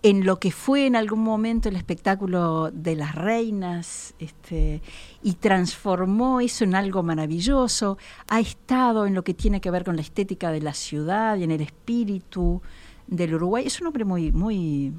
en 0.04 0.26
lo 0.26 0.38
que 0.38 0.52
fue 0.52 0.86
en 0.86 0.98
algún 0.98 1.22
momento 1.22 1.70
el 1.70 1.78
espectáculo 1.78 2.70
de 2.72 2.98
las 2.98 3.16
reinas, 3.16 4.14
este, 4.20 4.82
y 5.24 5.34
transformó 5.36 6.42
eso 6.42 6.66
en 6.66 6.76
algo 6.76 7.04
maravilloso, 7.04 7.98
ha 8.28 8.42
estado 8.42 9.06
en 9.06 9.14
lo 9.14 9.24
que 9.24 9.34
tiene 9.34 9.62
que 9.62 9.72
ver 9.72 9.86
con 9.86 9.96
la 9.96 10.02
estética 10.02 10.52
de 10.52 10.62
la 10.62 10.74
ciudad 10.74 11.38
y 11.38 11.44
en 11.44 11.52
el 11.52 11.62
espíritu 11.62 12.62
del 13.08 13.34
Uruguay. 13.36 13.64
Es 13.66 13.80
un 13.80 13.88
hombre 13.88 14.04
muy, 14.04 14.34
muy 14.34 14.94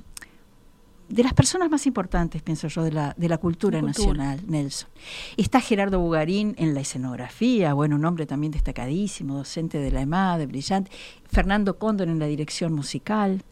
de 1.10 1.22
las 1.22 1.34
personas 1.34 1.70
más 1.70 1.86
importantes, 1.86 2.40
pienso 2.42 2.68
yo, 2.68 2.82
de 2.82 2.92
la, 2.92 3.14
de 3.18 3.28
la 3.28 3.36
cultura, 3.36 3.82
nacional, 3.82 4.40
Nelson. 4.46 4.88
Está 5.36 5.60
Gerardo 5.60 6.00
Bugarín 6.00 6.54
en 6.56 6.72
la 6.72 6.80
escenografía, 6.80 7.74
bueno, 7.74 7.96
un 7.96 8.06
hombre 8.06 8.24
también 8.24 8.52
destacadísimo, 8.52 9.36
docente 9.36 9.76
de 9.76 9.90
la 9.90 10.00
EMAD, 10.00 10.46
brillante. 10.46 10.90
Fernando 11.30 11.78
Cóndor 11.78 12.08
en 12.08 12.18
la 12.18 12.26
dirección 12.26 12.72
musical. 12.72 13.42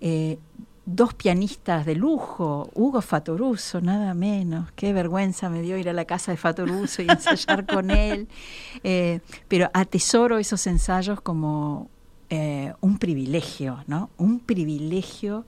Eh, 0.00 0.38
dos 0.86 1.12
pianistas 1.12 1.84
de 1.84 1.94
lujo, 1.94 2.70
Hugo 2.74 3.02
Fatoruso, 3.02 3.80
nada 3.80 4.14
menos. 4.14 4.70
Qué 4.72 4.92
vergüenza 4.92 5.50
me 5.50 5.60
dio 5.60 5.76
ir 5.76 5.88
a 5.88 5.92
la 5.92 6.04
casa 6.04 6.32
de 6.32 6.38
Fatoruso 6.38 7.02
y 7.02 7.08
ensayar 7.08 7.66
con 7.66 7.90
él. 7.90 8.28
Eh, 8.84 9.20
pero 9.48 9.70
atesoro 9.74 10.38
esos 10.38 10.66
ensayos 10.66 11.20
como 11.20 11.90
eh, 12.30 12.72
un 12.80 12.98
privilegio, 12.98 13.84
¿no? 13.86 14.10
Un 14.16 14.40
privilegio 14.40 15.44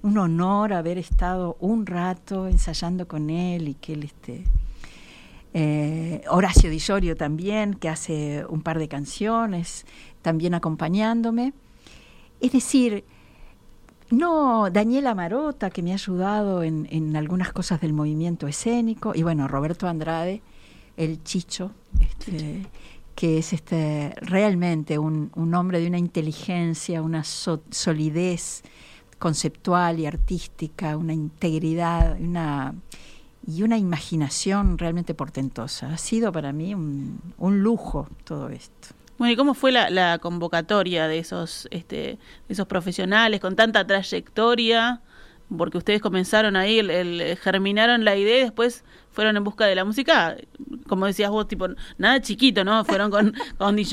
un 0.00 0.16
honor 0.16 0.72
haber 0.72 0.96
estado 0.96 1.56
un 1.58 1.84
rato 1.84 2.46
ensayando 2.46 3.08
con 3.08 3.30
él 3.30 3.66
y 3.66 3.74
que 3.74 3.94
él 3.94 4.04
esté. 4.04 4.44
Horacio 6.30 6.70
Di 6.70 7.14
también, 7.16 7.74
que 7.74 7.88
hace 7.88 8.46
un 8.48 8.62
par 8.62 8.78
de 8.78 8.86
canciones, 8.86 9.86
también 10.22 10.54
acompañándome. 10.54 11.52
Es 12.40 12.52
decir, 12.52 13.04
no, 14.10 14.70
Daniela 14.70 15.14
Marota, 15.14 15.70
que 15.70 15.82
me 15.82 15.92
ha 15.92 15.94
ayudado 15.94 16.62
en, 16.62 17.16
algunas 17.16 17.52
cosas 17.52 17.80
del 17.80 17.92
movimiento 17.92 18.46
escénico, 18.48 19.12
y 19.14 19.22
bueno, 19.22 19.48
Roberto 19.48 19.86
Andrade, 19.86 20.42
el 20.96 21.22
Chicho, 21.22 21.72
este, 22.00 22.66
que 23.14 23.38
es 23.38 23.52
este 23.52 24.14
realmente 24.20 24.98
un, 24.98 25.30
hombre 25.54 25.80
de 25.80 25.88
una 25.88 25.98
inteligencia, 25.98 27.02
una 27.02 27.24
solidez 27.24 28.62
conceptual 29.18 29.98
y 29.98 30.06
artística, 30.06 30.96
una 30.96 31.12
integridad, 31.12 32.16
una 32.20 32.74
y 33.48 33.62
una 33.62 33.78
imaginación 33.78 34.76
realmente 34.76 35.14
portentosa. 35.14 35.92
Ha 35.92 35.98
sido 35.98 36.30
para 36.32 36.52
mí 36.52 36.74
un, 36.74 37.20
lujo 37.38 38.06
todo 38.24 38.50
esto. 38.50 38.88
Bueno, 39.18 39.32
¿y 39.32 39.36
cómo 39.36 39.54
fue 39.54 39.72
la, 39.72 40.18
convocatoria 40.18 41.08
de 41.08 41.18
esos, 41.18 41.68
este, 41.70 41.96
de 41.96 42.18
esos 42.48 42.66
profesionales 42.66 43.40
con 43.40 43.56
tanta 43.56 43.86
trayectoria? 43.86 45.02
Porque 45.56 45.78
ustedes 45.78 46.00
comenzaron 46.00 46.56
ahí, 46.56 46.78
el, 46.78 47.36
germinaron 47.42 48.04
la 48.04 48.16
idea 48.16 48.38
y 48.38 48.42
después 48.42 48.84
fueron 49.10 49.36
en 49.36 49.44
busca 49.44 49.64
de 49.64 49.74
la 49.74 49.84
música, 49.84 50.36
como 50.86 51.06
decías 51.06 51.30
vos, 51.30 51.48
tipo, 51.48 51.68
nada 51.96 52.20
chiquito, 52.20 52.64
¿no? 52.64 52.84
Fueron 52.84 53.10
con, 53.10 53.34
con 53.58 53.76
Di 53.76 53.86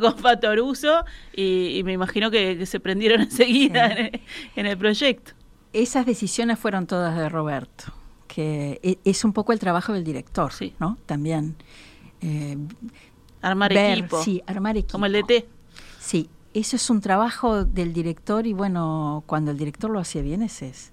con 0.00 0.16
Fatoruso 0.18 1.04
y, 1.34 1.82
me 1.84 1.92
imagino 1.92 2.30
que, 2.30 2.64
se 2.64 2.80
prendieron 2.80 3.20
enseguida 3.22 3.94
en 4.56 4.66
el 4.66 4.78
proyecto. 4.78 5.32
Esas 5.72 6.06
decisiones 6.06 6.58
fueron 6.58 6.86
todas 6.86 7.16
de 7.16 7.28
Roberto 7.28 7.92
que 8.28 8.78
e, 8.82 8.98
es 9.04 9.24
un 9.24 9.32
poco 9.32 9.52
el 9.52 9.58
trabajo 9.58 9.92
del 9.92 10.04
director, 10.04 10.52
sí. 10.52 10.74
¿no? 10.78 10.96
También. 11.06 11.56
Eh, 12.20 12.56
armar 13.42 13.72
equipo. 13.72 14.22
Sí, 14.22 14.42
armar 14.46 14.76
equipo. 14.76 14.92
Como 14.92 15.06
el 15.06 15.12
DT. 15.12 15.46
Sí, 15.98 16.28
eso 16.54 16.76
es 16.76 16.90
un 16.90 17.00
trabajo 17.00 17.64
del 17.64 17.92
director 17.92 18.46
y 18.46 18.52
bueno, 18.52 19.22
cuando 19.26 19.50
el 19.50 19.58
director 19.58 19.90
lo 19.90 20.00
hace 20.00 20.22
bien 20.22 20.42
es, 20.42 20.62
es, 20.62 20.92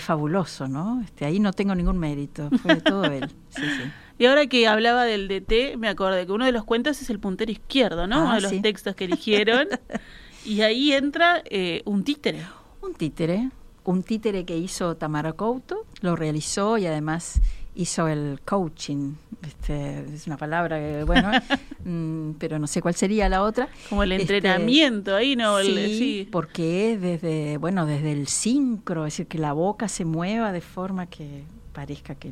fabuloso, 0.00 0.68
¿no? 0.68 1.02
Este, 1.02 1.24
ahí 1.24 1.38
no 1.38 1.52
tengo 1.52 1.74
ningún 1.74 1.98
mérito, 1.98 2.50
fue 2.62 2.76
todo 2.76 3.04
él. 3.04 3.30
Sí, 3.50 3.62
sí. 3.62 3.90
Y 4.18 4.26
ahora 4.26 4.46
que 4.46 4.66
hablaba 4.66 5.04
del 5.04 5.28
DT, 5.28 5.76
me 5.78 5.88
acordé 5.88 6.26
que 6.26 6.32
uno 6.32 6.44
de 6.44 6.52
los 6.52 6.64
cuentos 6.64 7.00
es 7.02 7.10
el 7.10 7.18
puntero 7.18 7.50
izquierdo, 7.50 8.06
¿no? 8.06 8.16
Ah, 8.16 8.24
uno 8.24 8.34
de 8.36 8.40
los 8.40 8.62
textos 8.62 8.94
que 8.94 9.04
eligieron. 9.04 9.68
y 10.44 10.60
ahí 10.60 10.92
entra 10.92 11.42
eh, 11.46 11.82
un 11.84 12.04
títere. 12.04 12.40
Un 12.80 12.94
títere, 12.94 13.50
un 13.84 14.02
títere 14.02 14.44
que 14.44 14.56
hizo 14.56 14.96
Tamara 14.96 15.32
Couto, 15.32 15.86
lo 16.00 16.16
realizó 16.16 16.78
y 16.78 16.86
además 16.86 17.40
hizo 17.74 18.08
el 18.08 18.40
coaching. 18.44 19.14
Este, 19.42 20.14
es 20.14 20.26
una 20.26 20.36
palabra 20.36 20.78
que, 20.78 21.04
bueno, 21.04 21.30
mm, 21.84 22.32
pero 22.38 22.58
no 22.58 22.66
sé 22.66 22.80
cuál 22.80 22.94
sería 22.94 23.28
la 23.28 23.42
otra. 23.42 23.68
Como 23.88 24.02
el 24.02 24.12
este, 24.12 24.36
entrenamiento 24.36 25.16
ahí, 25.16 25.36
¿no? 25.36 25.60
Sí, 25.60 26.28
porque 26.30 26.92
es 26.92 27.00
desde, 27.00 27.56
bueno, 27.56 27.86
desde 27.86 28.12
el 28.12 28.28
sincro, 28.28 29.06
es 29.06 29.14
decir, 29.14 29.26
que 29.26 29.38
la 29.38 29.52
boca 29.52 29.88
se 29.88 30.04
mueva 30.04 30.52
de 30.52 30.60
forma 30.60 31.06
que 31.06 31.44
parezca 31.72 32.14
que 32.14 32.30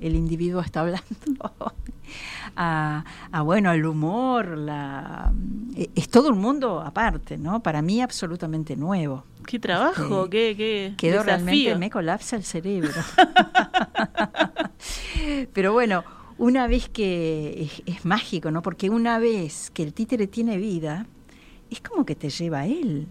el, 0.00 0.14
individuo 0.14 0.60
está 0.60 0.80
hablando. 0.80 1.52
a, 2.56 3.04
bueno, 3.44 3.72
el 3.72 3.84
humor, 3.84 4.56
la, 4.56 5.32
e, 5.76 5.90
es 5.94 6.08
todo 6.08 6.30
un 6.30 6.38
mundo 6.38 6.80
aparte, 6.80 7.36
¿no? 7.36 7.62
Para 7.62 7.82
mí 7.82 8.00
absolutamente 8.00 8.76
nuevo. 8.76 9.24
Qué 9.46 9.58
trabajo, 9.58 10.24
este, 10.24 10.30
qué, 10.30 10.54
qué 10.56 10.94
Quedó 10.96 11.22
realmente, 11.22 11.76
me 11.76 11.90
colapsa 11.90 12.36
el 12.36 12.44
cerebro. 12.44 12.90
Pero 15.52 15.72
bueno, 15.72 16.04
una 16.38 16.66
vez 16.66 16.88
que 16.88 17.68
es, 17.86 18.04
mágico, 18.04 18.50
¿no? 18.50 18.62
Porque 18.62 18.90
una 18.90 19.18
vez 19.18 19.70
que 19.72 19.82
el 19.82 19.92
títere 19.92 20.26
tiene 20.26 20.58
vida, 20.58 21.06
es 21.70 21.80
como 21.80 22.04
que 22.04 22.14
te 22.14 22.30
lleva 22.30 22.60
a 22.60 22.66
él. 22.66 23.06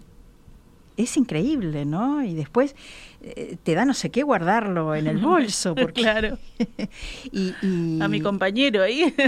Es 0.96 1.16
increíble, 1.16 1.84
¿no? 1.84 2.24
Y 2.24 2.34
después 2.34 2.74
eh, 3.20 3.56
te 3.62 3.74
da 3.74 3.84
no 3.84 3.92
sé 3.92 4.10
qué 4.10 4.22
guardarlo 4.22 4.94
en 4.94 5.06
el 5.06 5.18
bolso. 5.22 5.74
Porque... 5.74 6.02
claro. 6.02 6.38
y, 7.32 8.00
A 8.00 8.08
mi 8.08 8.20
compañero 8.20 8.82
ahí. 8.82 9.14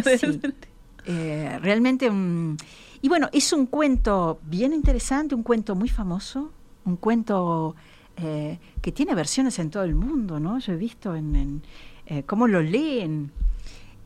Eh, 1.11 1.59
realmente 1.63 2.11
un... 2.11 2.59
Y 3.01 3.09
bueno, 3.09 3.31
es 3.33 3.55
un 3.55 3.65
cuento 3.65 4.41
bien 4.43 4.75
interesante, 4.75 5.35
un 5.35 5.43
cuento 5.43 5.75
muy 5.75 5.89
famoso, 5.89 6.53
un 6.85 6.97
cuento 6.97 7.75
eh, 8.19 8.59
que 8.83 8.93
tiene 8.93 9.15
versiones 9.15 9.59
en 9.59 9.71
todo 9.71 9.85
el 9.85 9.95
mundo, 9.95 10.39
¿no? 10.39 10.59
Yo 10.59 10.75
he 10.75 10.77
visto 10.77 11.15
en, 11.15 11.63
eh, 12.09 12.23
cómo 12.25 12.49
lo 12.49 12.63
leen. 12.63 13.31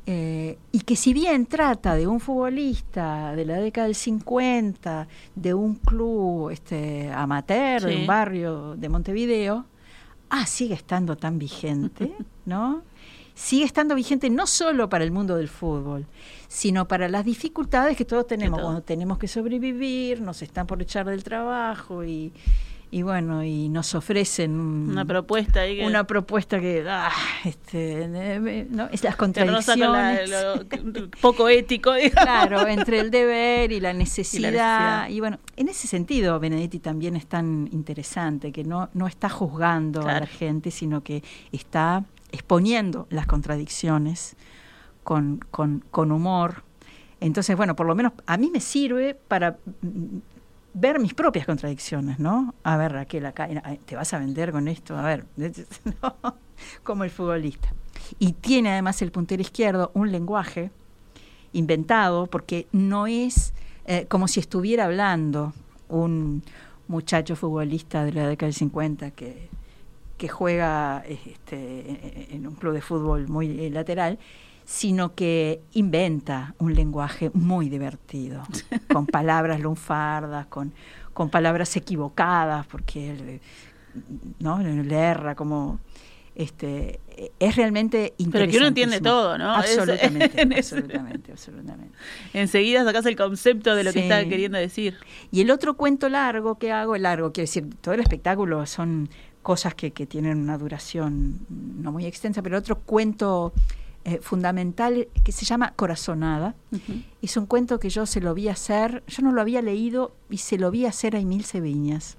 Eh, 0.05 0.59
y 0.73 0.81
que 0.81 0.97
si 0.97 1.15
bien 1.15 1.47
trata 1.47 1.95
de 1.95 2.09
un 2.09 2.19
futbolista 2.19 3.37
de 3.37 3.45
la 3.45 3.59
década 3.59 3.87
del 3.87 3.95
50, 3.95 5.07
de 5.37 5.55
un 5.55 5.77
club 5.77 6.51
este, 6.51 7.09
amateur, 7.13 7.83
de 7.83 7.97
un 7.99 8.07
barrio 8.09 8.75
de 8.75 8.89
Montevideo, 8.89 9.67
ah, 10.31 10.47
sigue 10.47 10.75
estando 10.75 11.17
tan 11.17 11.39
vigente, 11.39 12.13
¿no? 12.45 12.83
Sigue 13.35 13.65
estando 13.65 13.95
vigente 13.95 14.29
no 14.29 14.49
solo 14.49 14.89
para 14.89 15.05
el 15.05 15.13
mundo 15.13 15.37
del 15.37 15.49
fútbol, 15.49 16.07
sino 16.49 16.89
para 16.89 17.09
las 17.09 17.25
dificultades 17.25 17.97
que 17.97 18.05
todos 18.05 18.27
tenemos 18.27 18.61
cuando 18.61 18.83
tenemos 18.83 19.19
que 19.19 19.29
sobrevivir, 19.29 20.21
nos 20.21 20.43
están 20.43 20.67
por 20.67 20.83
echar 20.83 21.07
del 21.07 21.23
trabajo 21.23 22.05
y, 22.05 22.33
y 22.93 23.03
bueno, 23.03 23.43
y 23.43 23.69
nos 23.69 23.97
ofrecen 23.97 24.53
una 24.61 25.05
propuesta 25.05 25.63
ahí 25.63 25.83
una 25.83 26.05
propuesta 26.05 26.61
que 26.61 26.85
ah, 26.87 27.11
este, 27.45 28.07
no, 28.71 28.89
las 29.03 29.17
contradicciones. 29.17 30.31
poco 31.21 31.49
ético 31.49 31.93
claro 32.13 32.67
entre 32.69 33.01
el 33.01 33.11
deber 33.11 33.73
y 33.73 33.81
la, 33.81 33.93
necesidad. 33.93 35.09
y 35.09 35.19
bueno 35.19 35.39
en 35.57 35.69
ese 35.69 35.89
sentido 35.89 36.39
Benedetti 36.39 36.79
también 36.79 37.17
es 37.17 37.27
tan 37.27 37.69
interesante 37.73 38.53
que 38.53 38.63
no 38.63 38.91
no 38.93 39.09
está 39.09 39.29
juzgando 39.29 40.07
a 40.07 40.21
la 40.21 40.27
gente 40.27 40.71
sino 40.71 41.03
que 41.03 41.25
está 41.51 42.05
exponiendo 42.31 43.07
las 43.11 43.27
contradicciones 43.27 44.37
con, 45.03 45.41
con, 45.51 45.85
con 45.91 46.13
humor. 46.13 46.63
Entonces, 47.21 47.57
bueno, 47.57 47.77
por 47.77 47.87
lo 47.87 47.95
menos 47.95 48.13
a 48.27 48.37
mí 48.37 48.51
me 48.51 48.61
sirve 48.61 49.15
para 49.15 49.59
ver 50.75 50.99
mis 50.99 51.15
propias 51.15 51.47
contradicciones, 51.47 52.19
¿no? 52.19 52.55
A 52.63 52.77
ver, 52.77 52.93
Raquel, 52.93 53.27
acá 53.27 53.49
te 53.85 53.97
vas 53.97 54.13
a 54.15 54.19
vender 54.19 54.53
con 54.53 54.69
esto, 54.69 54.97
a 54.97 55.03
ver, 55.03 55.27
como 56.83 57.05
el 57.05 57.11
futbolista. 57.11 57.73
Y 58.19 58.33
tiene 58.33 58.71
además 58.71 59.03
el 59.03 59.11
puntero 59.11 59.43
izquierdo 59.43 59.91
un 59.95 60.11
lenguaje 60.11 60.71
inventado, 61.53 62.27
porque 62.27 62.67
no 62.73 63.07
es 63.07 63.53
eh, 63.87 64.07
como 64.09 64.29
si 64.29 64.41
estuviera 64.41 64.85
hablando 64.85 65.53
un 65.89 66.43
muchacho 66.89 67.37
futbolista 67.37 68.05
de 68.05 68.13
la 68.13 68.29
década 68.29 68.49
del 68.49 68.55
50 68.55 69.11
que, 69.13 69.49
juega 70.29 71.03
este, 71.09 72.33
en 72.33 72.47
un 72.47 72.55
club 72.55 72.75
de 72.75 72.81
fútbol 72.81 73.27
muy 73.27 73.59
eh, 73.59 73.71
lateral, 73.71 74.21
sino 74.65 75.15
que 75.15 75.61
inventa 75.73 76.55
un 76.59 76.75
lenguaje 76.75 77.31
muy 77.35 77.69
divertido, 77.69 78.43
con 78.93 79.07
palabras 79.07 79.61
lunfardas, 79.61 80.47
con, 80.47 80.73
con 81.13 81.31
palabras 81.31 81.77
equivocadas, 81.77 82.67
porque 82.67 83.11
él, 83.11 83.41
¿no? 84.39 84.59
le 84.59 84.97
erra 84.97 85.35
como 85.35 85.81
este 86.35 87.01
es 87.39 87.57
realmente 87.57 88.15
interesante. 88.17 88.31
Pero 88.33 88.51
que 88.51 88.57
uno 88.57 88.67
entiende 88.69 89.01
todo, 89.01 89.37
¿no? 89.37 89.55
Absolutamente, 89.55 90.41
absolutamente, 90.57 91.33
absolutamente. 91.33 91.97
Enseguida 92.33 92.85
sacas 92.85 93.05
el 93.07 93.17
concepto 93.17 93.75
de 93.75 93.85
lo 93.85 93.93
que 93.93 94.01
está 94.01 94.25
queriendo 94.27 94.59
decir. 94.59 94.97
Y 95.31 95.43
el 95.43 95.51
otro 95.51 95.77
cuento 95.77 96.09
largo 96.09 96.59
que 96.59 96.73
hago, 96.73 96.97
largo, 96.97 97.33
quiero 97.33 97.45
decir, 97.45 97.69
todo 97.81 97.95
el 97.95 98.01
espectáculo 98.01 98.65
son 98.67 99.11
cosas 99.43 99.75
que, 99.75 99.91
que 99.91 100.07
tienen 100.07 100.39
una 100.39 100.57
duración 100.57 101.41
no 101.49 101.93
muy 101.93 102.07
extensa, 102.07 102.43
pero 102.43 102.57
el 102.57 102.61
otro 102.61 102.79
cuento 102.79 103.53
eh, 104.05 104.19
fundamental 104.21 105.09
que 105.25 105.33
se 105.33 105.45
llama 105.45 105.75
Corazonada. 105.77 106.55
Es 107.21 107.37
un 107.37 107.47
cuento 107.47 107.79
que 107.79 107.89
yo 107.89 108.07
se 108.07 108.21
lo 108.21 108.35
vi 108.35 108.49
hacer, 108.49 109.05
yo 109.07 109.23
no 109.23 109.33
lo 109.33 109.41
había 109.41 109.63
leído 109.63 110.15
y 110.29 110.39
se 110.39 110.59
lo 110.59 110.71
vi 110.71 110.87
hacer 110.87 111.15
a 111.15 111.21
Emil 111.21 111.45
Ceviñas. 111.45 112.17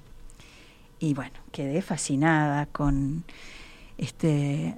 Y 1.00 1.13
bueno, 1.13 1.34
quedé 1.52 1.82
fascinada 1.82 2.67
con 2.67 3.26
este 3.98 4.76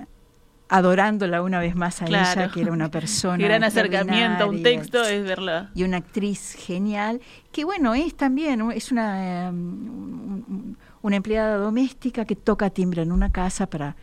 adorándola 0.68 1.44
una 1.44 1.60
vez 1.60 1.76
más 1.76 2.02
a 2.02 2.06
ella, 2.06 2.50
que 2.52 2.62
era 2.62 2.72
una 2.72 2.90
persona. 2.90 3.38
gran 3.44 3.64
acercamiento 3.64 4.46
a 4.46 4.48
un 4.48 4.64
texto 4.64 5.04
es 5.04 5.24
verla. 5.24 5.72
Y 5.76 5.84
una 5.84 5.98
actriz 5.98 6.56
genial, 6.58 7.22
que 7.52 7.64
bueno, 7.64 7.94
es 7.94 8.16
también, 8.16 8.72
es 8.72 8.92
una, 8.92 9.48
em, 9.48 10.76
una 11.02 11.16
empleada 11.16 11.58
doméstica 11.58 12.26
que 12.26 12.36
toca 12.36 12.70
timbre 12.72 13.04
en 13.04 13.12
una 13.12 13.32
casa 13.32 13.68
para 13.68 13.96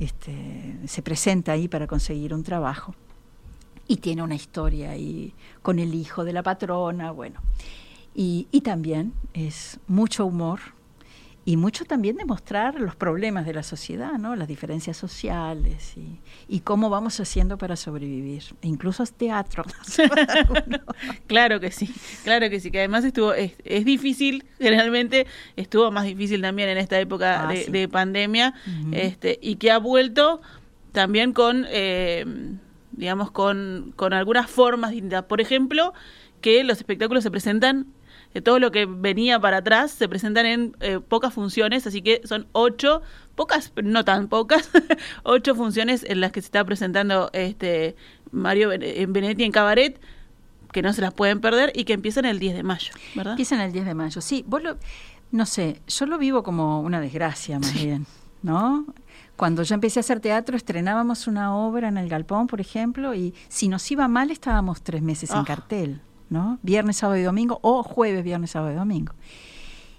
este, 0.00 0.76
se 0.86 1.02
presenta 1.02 1.52
ahí 1.52 1.68
para 1.68 1.86
conseguir 1.86 2.34
un 2.34 2.42
trabajo 2.42 2.94
y 3.86 3.96
tiene 3.96 4.22
una 4.22 4.34
historia 4.34 4.90
ahí 4.90 5.34
con 5.62 5.78
el 5.78 5.94
hijo 5.94 6.24
de 6.24 6.32
la 6.32 6.42
patrona, 6.42 7.10
bueno. 7.10 7.40
Y, 8.14 8.46
también 8.62 9.12
es 9.34 9.78
mucho 9.86 10.26
humor 10.26 10.60
y 11.50 11.56
mucho 11.56 11.84
también 11.84 12.16
de 12.16 12.24
mostrar 12.24 12.80
los 12.80 12.94
problemas 12.94 13.44
de 13.44 13.52
la 13.52 13.64
sociedad, 13.64 14.12
¿no? 14.12 14.36
las 14.36 14.46
diferencias 14.46 14.96
sociales 14.96 15.96
y, 15.96 16.20
y 16.46 16.60
cómo 16.60 16.90
vamos 16.90 17.18
haciendo 17.18 17.58
para 17.58 17.74
sobrevivir, 17.74 18.44
e 18.62 18.68
incluso 18.68 19.04
teatro. 19.06 19.64
claro 21.26 21.58
que 21.58 21.72
sí, 21.72 21.92
claro 22.22 22.48
que 22.50 22.60
sí, 22.60 22.70
que 22.70 22.78
además 22.78 23.04
estuvo 23.04 23.32
es, 23.34 23.54
es, 23.64 23.84
difícil, 23.84 24.44
generalmente 24.60 25.26
estuvo 25.56 25.90
más 25.90 26.04
difícil 26.04 26.40
también 26.40 26.68
en 26.68 26.78
esta 26.78 27.00
época 27.00 27.48
ah, 27.48 27.52
de, 27.52 27.88
pandemia, 27.88 28.54
este 28.92 29.36
y 29.42 29.56
que 29.56 29.72
ha 29.72 29.78
vuelto 29.78 30.40
también 30.92 31.32
con, 31.32 31.66
eh, 31.68 32.26
digamos, 32.92 33.32
con, 33.32 33.92
con 33.96 34.12
algunas 34.12 34.48
formas 34.48 34.92
distintas. 34.92 35.24
Por 35.24 35.40
ejemplo, 35.40 35.94
que 36.42 36.62
los 36.62 36.78
espectáculos 36.78 37.24
se 37.24 37.30
presentan 37.32 37.88
de 38.34 38.40
todo 38.40 38.58
lo 38.58 38.70
que 38.70 38.86
venía 38.86 39.40
para 39.40 39.58
atrás 39.58 39.90
se 39.90 40.08
presentan 40.08 40.46
en 40.46 40.76
eh, 40.80 41.00
pocas 41.00 41.34
funciones, 41.34 41.86
así 41.86 42.02
que 42.02 42.20
son 42.24 42.46
ocho, 42.52 43.02
pocas, 43.34 43.72
no 43.82 44.04
tan 44.04 44.28
pocas, 44.28 44.70
ocho 45.24 45.54
funciones 45.54 46.04
en 46.08 46.20
las 46.20 46.32
que 46.32 46.40
se 46.40 46.46
está 46.46 46.64
presentando 46.64 47.30
este 47.32 47.96
Mario 48.30 48.70
en 48.72 49.12
Benedetti 49.12 49.44
en 49.44 49.52
Cabaret, 49.52 50.00
que 50.72 50.82
no 50.82 50.92
se 50.92 51.00
las 51.00 51.12
pueden 51.12 51.40
perder 51.40 51.72
y 51.74 51.84
que 51.84 51.92
empiezan 51.92 52.24
el 52.24 52.38
10 52.38 52.54
de 52.54 52.62
mayo, 52.62 52.92
¿verdad? 53.16 53.32
Empiezan 53.32 53.60
el 53.60 53.72
10 53.72 53.86
de 53.86 53.94
mayo, 53.94 54.20
sí. 54.20 54.44
Vos 54.46 54.62
lo, 54.62 54.76
no 55.32 55.46
sé, 55.46 55.82
yo 55.88 56.06
lo 56.06 56.18
vivo 56.18 56.42
como 56.42 56.80
una 56.80 57.00
desgracia 57.00 57.58
más 57.58 57.74
bien, 57.74 58.06
¿no? 58.42 58.86
Cuando 59.36 59.62
yo 59.62 59.74
empecé 59.74 59.98
a 59.98 60.02
hacer 60.02 60.20
teatro, 60.20 60.56
estrenábamos 60.56 61.26
una 61.26 61.56
obra 61.56 61.88
en 61.88 61.96
el 61.96 62.08
Galpón, 62.08 62.46
por 62.46 62.60
ejemplo, 62.60 63.14
y 63.14 63.34
si 63.48 63.68
nos 63.68 63.90
iba 63.90 64.06
mal 64.06 64.30
estábamos 64.30 64.82
tres 64.82 65.02
meses 65.02 65.30
en 65.30 65.38
ah. 65.38 65.44
cartel. 65.46 66.00
¿No? 66.30 66.58
Viernes, 66.62 66.96
sábado 66.98 67.18
y 67.18 67.22
domingo 67.22 67.58
o 67.62 67.82
jueves, 67.82 68.24
viernes, 68.24 68.52
sábado 68.52 68.72
y 68.72 68.76
domingo. 68.76 69.12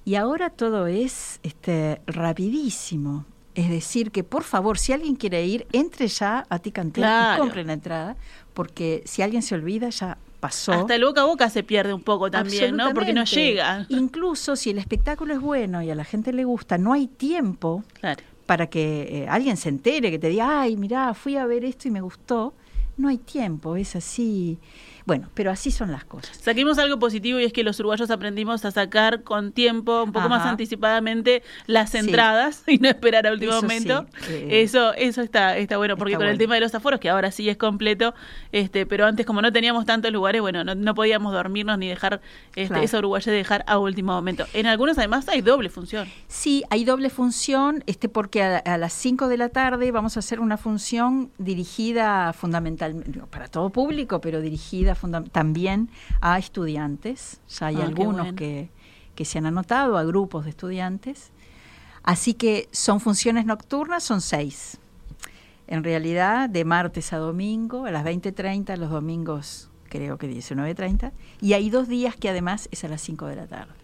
Y 0.03 0.15
ahora 0.15 0.49
todo 0.49 0.87
es 0.87 1.39
este, 1.43 2.01
rapidísimo. 2.07 3.25
Es 3.53 3.69
decir, 3.69 4.11
que 4.11 4.23
por 4.23 4.43
favor, 4.43 4.77
si 4.79 4.93
alguien 4.93 5.15
quiere 5.15 5.45
ir, 5.45 5.67
entre 5.73 6.07
ya 6.07 6.45
a 6.49 6.59
Ticantel 6.59 7.03
y 7.03 7.37
compre 7.37 7.63
la 7.65 7.73
entrada, 7.73 8.15
porque 8.53 9.03
si 9.05 9.21
alguien 9.21 9.41
se 9.41 9.55
olvida, 9.55 9.89
ya 9.89 10.17
pasó. 10.39 10.71
Hasta 10.71 10.95
el 10.95 11.03
boca 11.03 11.21
a 11.21 11.25
boca 11.25 11.49
se 11.49 11.61
pierde 11.61 11.93
un 11.93 12.01
poco 12.01 12.31
también, 12.31 12.75
¿no? 12.75 12.93
Porque 12.93 13.13
no 13.13 13.25
llega. 13.25 13.85
Incluso 13.89 14.55
si 14.55 14.69
el 14.69 14.77
espectáculo 14.77 15.33
es 15.33 15.41
bueno 15.41 15.83
y 15.83 15.91
a 15.91 15.95
la 15.95 16.05
gente 16.05 16.31
le 16.31 16.45
gusta, 16.45 16.77
no 16.77 16.93
hay 16.93 17.07
tiempo 17.07 17.83
para 18.45 18.67
que 18.67 19.23
eh, 19.23 19.27
alguien 19.29 19.55
se 19.57 19.69
entere, 19.69 20.11
que 20.11 20.19
te 20.19 20.29
diga, 20.29 20.61
ay, 20.61 20.77
mirá, 20.77 21.13
fui 21.13 21.37
a 21.37 21.45
ver 21.45 21.63
esto 21.65 21.87
y 21.87 21.91
me 21.91 22.01
gustó. 22.01 22.53
No 22.97 23.07
hay 23.07 23.17
tiempo, 23.17 23.75
es 23.75 23.95
así. 23.95 24.59
Bueno, 25.05 25.29
pero 25.33 25.51
así 25.51 25.71
son 25.71 25.91
las 25.91 26.05
cosas. 26.05 26.37
Saquemos 26.37 26.77
algo 26.77 26.99
positivo 26.99 27.39
y 27.39 27.45
es 27.45 27.53
que 27.53 27.63
los 27.63 27.79
uruguayos 27.79 28.11
aprendimos 28.11 28.63
a 28.65 28.71
sacar 28.71 29.23
con 29.23 29.51
tiempo, 29.51 30.03
un 30.03 30.11
poco 30.11 30.29
más 30.29 30.45
anticipadamente, 30.45 31.43
las 31.67 31.95
entradas 31.95 32.63
y 32.67 32.77
no 32.77 32.89
esperar 32.89 33.27
a 33.27 33.31
último 33.31 33.53
momento. 33.53 34.05
Eh, 34.29 34.61
eso, 34.63 34.93
eso 34.93 35.21
está, 35.21 35.57
está 35.57 35.77
bueno, 35.77 35.97
porque 35.97 36.15
con 36.15 36.27
el 36.27 36.37
tema 36.37 36.55
de 36.55 36.61
los 36.61 36.73
aforos, 36.75 36.99
que 36.99 37.09
ahora 37.09 37.31
sí 37.31 37.49
es 37.49 37.57
completo, 37.57 38.13
este, 38.51 38.85
pero 38.85 39.05
antes 39.05 39.25
como 39.25 39.41
no 39.41 39.51
teníamos 39.51 39.85
tantos 39.85 40.11
lugares, 40.11 40.41
bueno, 40.41 40.63
no, 40.63 40.95
podíamos 40.95 41.33
dormirnos 41.33 41.77
ni 41.77 41.87
dejar 41.87 42.21
este, 42.55 42.83
eso 42.83 42.99
uruguayo 42.99 43.31
dejar 43.31 43.63
a 43.67 43.77
último 43.77 44.13
momento. 44.13 44.45
En 44.53 44.67
algunos 44.67 44.97
además 44.97 45.27
hay 45.29 45.41
doble 45.41 45.69
función. 45.69 46.07
Sí, 46.27 46.63
hay 46.69 46.85
doble 46.85 47.09
función, 47.09 47.83
este, 47.87 48.09
porque 48.09 48.43
a, 48.43 48.77
las 48.77 48.93
5 48.93 49.27
de 49.27 49.37
la 49.37 49.49
tarde 49.49 49.91
vamos 49.91 50.17
a 50.17 50.19
hacer 50.19 50.39
una 50.39 50.57
función 50.57 51.31
dirigida 51.37 52.33
fundamentalmente, 52.33 53.21
para 53.29 53.47
todo 53.47 53.69
público, 53.69 54.21
pero 54.21 54.41
dirigida 54.41 54.90
también 55.31 55.89
a 56.21 56.37
estudiantes, 56.37 57.41
ya 57.49 57.67
hay 57.67 57.77
ah, 57.77 57.85
algunos 57.85 58.33
que, 58.33 58.69
que 59.15 59.25
se 59.25 59.37
han 59.37 59.45
anotado, 59.45 59.97
a 59.97 60.03
grupos 60.03 60.45
de 60.45 60.51
estudiantes. 60.51 61.31
Así 62.03 62.33
que 62.33 62.67
son 62.71 62.99
funciones 62.99 63.45
nocturnas, 63.45 64.03
son 64.03 64.21
seis. 64.21 64.79
En 65.67 65.83
realidad, 65.83 66.49
de 66.49 66.65
martes 66.65 67.13
a 67.13 67.17
domingo, 67.17 67.85
a 67.85 67.91
las 67.91 68.03
20.30, 68.03 68.75
los 68.77 68.89
domingos 68.89 69.69
creo 69.89 70.17
que 70.17 70.29
19.30, 70.29 71.11
y 71.41 71.53
hay 71.53 71.69
dos 71.69 71.87
días 71.87 72.15
que 72.15 72.29
además 72.29 72.69
es 72.71 72.83
a 72.83 72.87
las 72.87 73.01
5 73.01 73.27
de 73.27 73.35
la 73.35 73.47
tarde 73.47 73.80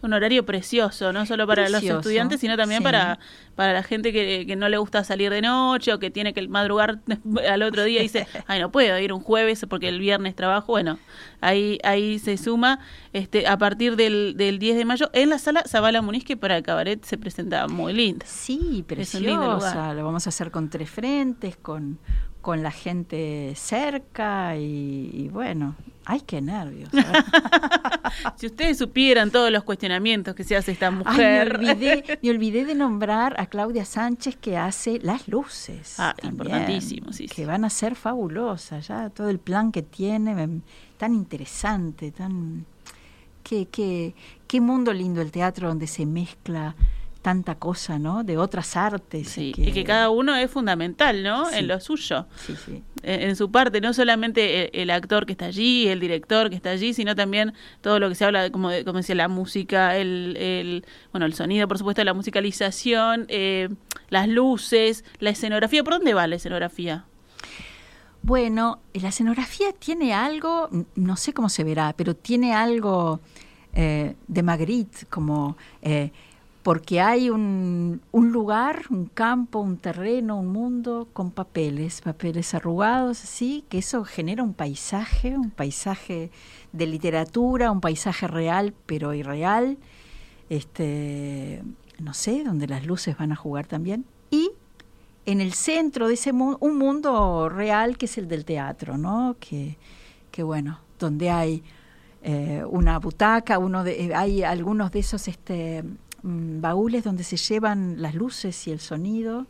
un 0.00 0.12
horario 0.12 0.46
precioso, 0.46 1.12
no 1.12 1.26
solo 1.26 1.46
para 1.46 1.68
los 1.68 1.82
estudiantes, 1.82 2.40
sino 2.40 2.56
también 2.56 2.82
para, 2.82 3.18
para 3.56 3.72
la 3.72 3.82
gente 3.82 4.12
que, 4.12 4.44
que, 4.46 4.54
no 4.54 4.68
le 4.68 4.78
gusta 4.78 5.02
salir 5.02 5.32
de 5.32 5.42
noche 5.42 5.92
o 5.92 5.98
que 5.98 6.10
tiene 6.10 6.32
que 6.32 6.46
madrugar 6.46 7.00
al 7.48 7.62
otro 7.62 7.84
día 7.84 8.00
y 8.00 8.04
dice, 8.04 8.26
ay, 8.46 8.60
no 8.60 8.70
puedo 8.70 8.98
ir 8.98 9.12
un 9.12 9.20
jueves 9.20 9.66
porque 9.68 9.88
el 9.88 9.98
viernes 9.98 10.36
trabajo. 10.36 10.72
Bueno, 10.72 10.98
ahí 11.40 11.78
ahí 11.82 12.18
se 12.20 12.36
suma 12.36 12.78
este 13.12 13.48
a 13.48 13.58
partir 13.58 13.96
del, 13.96 14.34
del 14.36 14.58
10 14.60 14.76
de 14.76 14.84
mayo 14.84 15.10
en 15.12 15.30
la 15.30 15.38
sala 15.38 15.64
Zabala 15.66 16.00
Muniz, 16.00 16.24
que 16.24 16.36
para 16.36 16.56
el 16.56 16.62
cabaret 16.62 17.02
se 17.04 17.18
presenta 17.18 17.66
muy 17.66 17.92
linda. 17.92 18.24
Sí, 18.26 18.84
preciosa. 18.86 19.94
Lo 19.94 20.04
vamos 20.04 20.26
a 20.26 20.28
hacer 20.28 20.52
con 20.52 20.70
tres 20.70 20.90
frentes, 20.90 21.56
con 21.56 21.98
con 22.40 22.62
la 22.62 22.70
gente 22.70 23.52
cerca 23.56 24.56
y, 24.56 25.28
bueno, 25.32 25.74
ay, 26.04 26.20
qué 26.20 26.40
nervios. 26.40 26.88
si 28.36 28.46
ustedes 28.46 28.78
supieran 28.78 29.30
todos 29.30 29.50
los 29.50 29.64
cuestionamientos 29.64 30.34
que 30.34 30.44
se 30.44 30.56
hace 30.56 30.72
esta 30.72 30.90
mujer. 30.90 31.58
me, 32.22 32.30
olvidé, 32.30 32.64
de 32.64 32.74
nombrar 32.74 33.38
a 33.40 33.46
Claudia 33.46 33.84
Sánchez 33.84 34.36
que 34.36 34.56
hace 34.56 34.98
las 35.00 35.28
luces. 35.28 35.98
Ah, 35.98 36.14
importantísimo, 36.22 37.12
sí. 37.12 37.26
Que 37.26 37.44
van 37.44 37.64
a 37.64 37.70
ser 37.70 37.94
fabulosas, 37.94 38.88
ya 38.88 39.10
todo 39.10 39.28
el 39.28 39.38
plan 39.38 39.72
que 39.72 39.82
tiene, 39.82 40.62
tan 40.96 41.14
interesante, 41.14 42.12
tan... 42.12 42.66
Qué, 43.42 43.66
qué, 43.66 44.14
qué 44.46 44.60
mundo 44.60 44.92
lindo 44.92 45.22
el 45.22 45.30
teatro 45.30 45.68
donde 45.68 45.86
se 45.86 46.04
mezcla 46.04 46.76
tanta 47.22 47.56
cosa, 47.56 47.98
¿no? 47.98 48.22
De 48.22 48.38
otras 48.38 48.76
artes. 48.76 49.36
y, 49.38 49.52
que, 49.52 49.84
cada 49.84 50.10
uno 50.10 50.36
es 50.36 50.50
fundamental, 50.50 51.22
¿no? 51.22 51.50
En 51.50 51.66
lo 51.66 51.80
suyo. 51.80 52.26
Sí, 52.36 52.54
sí. 52.64 52.82
En, 53.02 53.36
su 53.36 53.50
parte, 53.50 53.80
no 53.80 53.92
solamente 53.92 54.80
el, 54.80 54.90
actor 54.90 55.26
que 55.26 55.32
está 55.32 55.46
allí, 55.46 55.88
el 55.88 56.00
director 56.00 56.50
que 56.50 56.56
está 56.56 56.70
allí, 56.70 56.94
sino 56.94 57.14
también 57.14 57.54
todo 57.80 57.98
lo 57.98 58.08
que 58.08 58.14
se 58.14 58.24
habla, 58.24 58.42
de, 58.42 58.50
como, 58.50 58.70
como 58.84 58.98
decía, 58.98 59.14
la 59.14 59.28
música, 59.28 59.96
el, 59.96 60.36
el, 60.36 60.84
bueno, 61.12 61.26
el 61.26 61.34
sonido, 61.34 61.68
por 61.68 61.78
supuesto, 61.78 62.02
la 62.04 62.14
musicalización, 62.14 63.26
eh, 63.28 63.68
las 64.08 64.28
luces, 64.28 65.04
la 65.18 65.30
escenografía. 65.30 65.84
¿Por 65.84 65.94
dónde 65.94 66.14
va 66.14 66.26
la 66.26 66.36
escenografía? 66.36 67.04
Bueno, 68.22 68.80
la 68.94 69.08
escenografía 69.08 69.72
tiene 69.72 70.12
algo, 70.12 70.68
no 70.94 71.16
sé 71.16 71.32
cómo 71.32 71.48
se 71.48 71.64
verá, 71.64 71.94
pero 71.96 72.14
tiene 72.14 72.52
algo 72.52 73.20
eh, 73.74 74.14
de 74.26 74.42
Magritte, 74.42 75.06
como... 75.10 75.56
Eh, 75.82 76.10
porque 76.68 77.00
hay 77.00 77.30
un, 77.30 78.02
lugar, 78.12 78.82
un 78.90 79.06
campo, 79.06 79.58
un 79.58 79.78
terreno, 79.78 80.38
un 80.38 80.48
mundo 80.48 81.08
con 81.14 81.30
papeles, 81.30 82.02
papeles 82.02 82.52
arrugados, 82.52 83.24
así, 83.24 83.64
que 83.70 83.78
eso 83.78 84.04
genera 84.04 84.42
un 84.42 84.52
paisaje, 84.52 85.34
un 85.34 85.50
paisaje 85.50 86.30
de 86.72 86.86
literatura, 86.86 87.70
un 87.70 87.80
paisaje 87.80 88.28
real 88.28 88.74
pero 88.84 89.14
irreal, 89.14 89.78
este, 90.50 91.62
no 92.00 92.12
sé, 92.12 92.44
donde 92.44 92.66
las 92.66 92.84
luces 92.84 93.16
van 93.16 93.32
a 93.32 93.36
jugar 93.36 93.66
también, 93.66 94.04
y 94.30 94.50
en 95.24 95.40
el 95.40 95.54
centro 95.54 96.06
de 96.06 96.14
ese 96.14 96.34
mundo, 96.34 96.58
un 96.60 96.76
mundo 96.76 97.48
real 97.48 97.96
que 97.96 98.04
es 98.04 98.18
el 98.18 98.28
del 98.28 98.44
teatro, 98.44 98.98
¿no? 98.98 99.36
Que, 99.40 99.78
que 100.30 100.42
bueno, 100.42 100.80
donde 100.98 101.30
hay 101.30 101.62
eh, 102.22 102.62
una 102.68 102.98
butaca, 102.98 103.58
uno 103.58 103.84
de, 103.84 104.14
hay 104.14 104.42
algunos 104.42 104.92
de 104.92 104.98
esos 104.98 105.28
este, 105.28 105.82
baúles 106.22 107.04
donde 107.04 107.24
se 107.24 107.36
llevan 107.36 108.00
las 108.00 108.14
luces 108.14 108.66
y 108.66 108.72
el 108.72 108.80
sonido, 108.80 109.46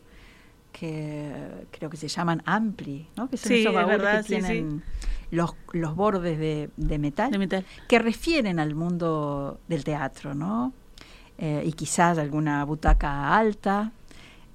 que 0.71 1.67
creo 1.71 1.89
que 1.89 1.97
se 1.97 2.07
llaman 2.07 2.41
ampli, 2.45 3.07
¿no? 3.15 3.29
que 3.29 3.37
son 3.37 3.51
esos 3.53 3.73
baúles 3.73 3.99
que 3.99 4.23
tienen 4.23 4.83
Los, 5.31 5.53
los 5.73 5.95
bordes 5.95 6.39
de, 6.39 6.69
de, 6.77 6.97
metal, 6.97 7.65
que 7.87 7.99
refieren 7.99 8.59
al 8.59 8.73
mundo 8.73 9.59
del 9.67 9.83
teatro, 9.83 10.33
¿no? 10.33 10.73
Eh, 11.37 11.63
y 11.65 11.73
quizás 11.73 12.17
alguna 12.17 12.65
butaca 12.65 13.37
alta, 13.37 13.91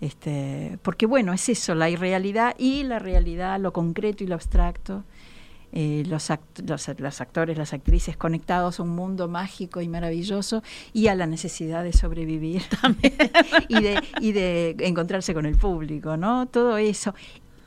este, 0.00 0.78
porque 0.82 1.06
bueno, 1.06 1.32
es 1.32 1.48
eso, 1.48 1.74
la 1.74 1.88
irrealidad 1.88 2.54
y 2.58 2.82
la 2.82 2.98
realidad, 2.98 3.60
lo 3.60 3.72
concreto 3.72 4.24
y 4.24 4.26
lo 4.26 4.34
abstracto, 4.34 5.04
eh, 5.76 6.04
los, 6.06 6.30
los, 6.64 7.20
actores, 7.20 7.58
las 7.58 7.72
actrices 7.72 8.16
conectados 8.16 8.78
a 8.78 8.84
un 8.84 8.90
mundo 8.90 9.26
mágico 9.26 9.80
y 9.80 9.88
maravilloso 9.88 10.62
y 10.92 11.08
a 11.08 11.16
la 11.16 11.26
necesidad 11.26 11.82
de 11.82 11.92
sobrevivir 11.92 12.62
también 12.80 13.12
y, 13.68 13.82
de, 13.82 14.00
y 14.20 14.30
de 14.30 14.76
encontrarse 14.78 15.34
con 15.34 15.46
el 15.46 15.56
público, 15.56 16.16
¿no? 16.16 16.46
Todo 16.46 16.76
eso, 16.76 17.12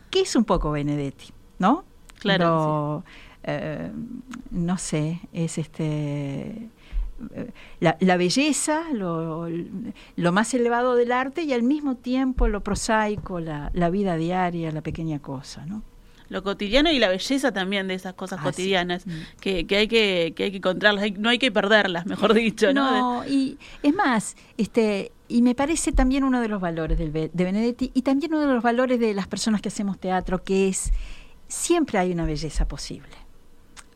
que 0.09 0.21
es 0.21 0.37
un 0.37 0.45
poco 0.45 0.71
Benedetti, 0.71 1.33
¿no? 1.59 1.83
Claro. 2.19 3.03
Eh, 3.43 3.91
no 4.51 4.77
sé, 4.77 5.19
es 5.33 5.57
este... 5.57 6.69
Eh, 7.33 7.51
la, 7.81 7.97
la, 7.99 8.15
belleza, 8.15 8.83
lo, 8.93 9.49
lo, 10.15 10.31
más 10.31 10.53
elevado 10.53 10.95
del 10.95 11.11
arte 11.11 11.43
y 11.43 11.51
al 11.51 11.63
mismo 11.63 11.95
tiempo 11.95 12.47
lo 12.47 12.63
prosaico, 12.63 13.41
la, 13.41 13.69
la 13.73 13.89
vida 13.89 14.15
diaria, 14.15 14.71
la 14.71 14.81
pequeña 14.81 15.19
cosa, 15.19 15.65
¿no? 15.65 15.83
Lo 16.29 16.43
cotidiano 16.43 16.91
y 16.91 16.99
la 16.99 17.09
belleza 17.09 17.51
también 17.51 17.87
de 17.87 17.93
esas 17.93 18.13
cosas 18.13 18.41
cotidianas, 18.41 19.05
mm. 19.05 19.11
que, 19.39 19.67
que, 19.67 19.77
hay 19.77 19.87
que, 19.87 20.33
que 20.35 20.43
hay 20.45 20.51
que 20.51 20.57
encontrarlas, 20.57 21.11
no 21.17 21.29
hay 21.29 21.39
que 21.39 21.51
perderlas, 21.51 22.05
mejor 22.05 22.33
dicho. 22.33 22.73
No, 22.73 23.25
y 23.25 23.57
es 23.83 23.93
más, 23.93 24.35
este, 24.57 25.11
y 25.27 25.41
me 25.41 25.55
parece 25.55 25.91
también 25.91 26.23
uno 26.23 26.41
de 26.41 26.47
los 26.47 26.61
valores 26.61 26.97
del, 26.97 27.11
de 27.11 27.29
Benedetti 27.33 27.91
y 27.93 28.01
también 28.01 28.33
uno 28.33 28.47
de 28.47 28.53
los 28.53 28.63
valores 28.63 28.99
de 28.99 29.13
las 29.13 29.27
personas 29.27 29.61
que 29.61 29.69
hacemos 29.69 29.99
teatro, 29.99 30.43
que 30.43 30.67
es 30.69 30.91
siempre 31.47 31.97
hay 31.97 32.11
una 32.11 32.25
belleza 32.25 32.67
posible 32.67 33.27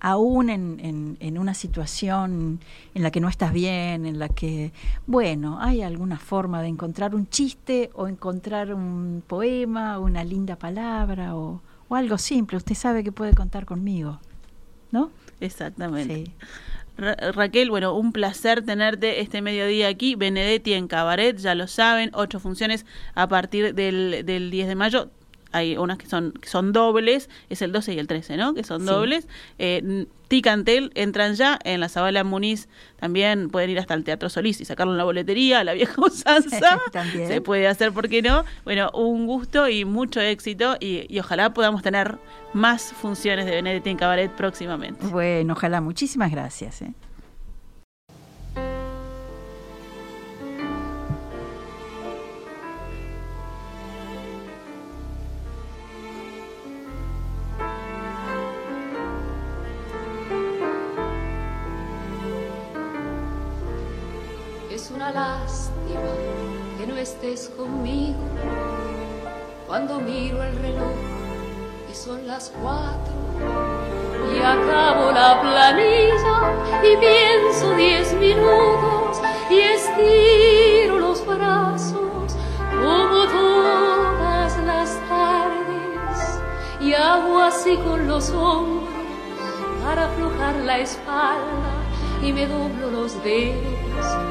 aún 0.02 0.50
en, 0.50 1.17
en, 1.20 1.38
una 1.38 1.54
situación 1.54 2.60
en 2.96 3.04
la 3.04 3.12
que 3.12 3.20
no 3.20 3.30
estás 3.30 3.54
bien, 3.54 4.08
en 4.08 4.17
la 4.17 4.30
que, 4.30 4.74
bueno, 5.06 5.60
hay 5.62 5.84
alguna 5.84 6.17
forma 6.17 6.62
de 6.63 6.70
encontrar 6.70 7.13
un 7.13 7.30
chiste 7.30 7.91
o 7.94 8.08
encontrar 8.08 8.74
un 8.74 9.24
poema, 9.26 10.00
una 10.00 10.24
linda 10.24 10.56
palabra 10.56 11.36
o, 11.36 11.62
algo 11.96 12.18
simple. 12.18 12.58
Usted 12.58 12.76
sabe 12.76 13.04
que 13.04 13.12
puede 13.12 13.34
contar 13.34 13.66
conmigo, 13.66 14.20
¿no? 14.92 15.12
Exactamente. 15.40 16.32
Raquel, 16.98 17.70
bueno, 17.70 17.96
un 17.96 18.12
placer 18.12 18.64
tenerte 18.64 19.22
este 19.22 19.42
mediodía 19.42 19.88
aquí. 19.88 20.16
Benedetti 20.16 20.74
en 20.74 20.88
Cabaret, 20.88 21.38
ya 21.38 21.56
lo 21.56 21.68
saben, 21.68 22.12
ocho 22.14 22.40
funciones 22.40 22.86
a 23.16 23.28
partir 23.28 23.74
del, 23.74 24.24
del 24.26 24.52
10 24.52 24.68
de 24.68 24.76
mayo 24.76 25.12
hay 25.52 25.78
unas 25.78 25.98
que 25.98 26.08
son, 26.08 26.32
que 26.34 26.48
son 26.48 26.74
dobles, 26.74 27.30
es 27.50 27.62
el 27.62 27.72
12 27.72 27.94
y 27.94 28.00
el 28.00 28.08
13, 28.08 28.38
¿no? 28.38 28.54
Que 28.54 28.64
son 28.64 28.86
dobles. 28.86 29.28
Eh, 29.60 30.06
Ticantel 30.28 30.92
entran 30.96 31.36
ya, 31.36 31.60
en 31.66 31.82
la 31.82 31.90
Zabala 31.90 32.24
Muniz 32.24 32.70
también 32.98 33.50
pueden 33.50 33.70
ir 33.70 33.80
hasta 33.80 33.94
el 33.96 34.06
Teatro 34.06 34.30
Solís 34.30 34.62
y 34.62 34.66
sacarlo 34.66 34.94
en 34.94 34.98
la 34.98 35.04
boletería, 35.04 35.64
la 35.66 35.74
vieja 35.74 35.94
usanza. 36.02 36.80
Se 37.28 37.42
puede 37.42 37.68
hacer, 37.68 37.92
¿por 37.92 38.08
qué 38.08 38.22
no? 38.22 38.46
Bueno, 38.64 38.90
un 38.94 39.28
gusto 39.28 39.68
y 39.68 39.84
mucho 39.84 40.22
éxito 40.22 40.78
y, 40.80 41.06
y 41.14 41.20
ojalá 41.20 41.54
podamos 41.54 41.82
tener 41.82 42.18
más 42.54 42.94
funciones 42.94 43.46
de 43.46 43.52
Benedetti 43.52 43.90
en 43.90 43.98
Cabaret 43.98 44.32
próximamente. 44.32 45.06
Bueno, 45.08 45.54
ojalá. 45.54 45.82
Muchísimas 45.82 46.32
gracias. 46.32 46.82
¿eh? 46.82 46.94
Lástima 65.10 66.14
que 66.78 66.86
no 66.86 66.96
estés 66.98 67.50
conmigo. 67.58 68.20
Cuando 69.68 70.00
miro 70.00 70.44
el 70.44 70.56
reloj 70.58 70.94
y 71.90 71.96
son 71.96 72.28
las 72.28 72.52
cuatro 72.62 73.14
y 74.34 74.40
acabo 74.40 75.12
la 75.12 75.42
planilla 75.42 76.84
y 76.84 76.98
pienso 76.98 77.74
diez 77.76 78.14
minutos 78.14 79.22
y 79.50 79.60
estiro 79.60 81.00
los 81.00 81.26
brazos 81.26 82.36
como 82.70 83.26
todas 83.28 84.58
las 84.66 85.00
tardes 85.10 86.40
y 86.80 86.94
hago 86.94 87.40
así 87.40 87.78
con 87.78 88.08
los 88.08 88.30
hombros 88.30 88.90
para 89.84 90.06
aflojar 90.06 90.56
la 90.66 90.80
espalda 90.80 91.74
y 92.22 92.32
me 92.32 92.46
doblo 92.46 92.92
los 92.92 93.22
dedos 93.24 94.31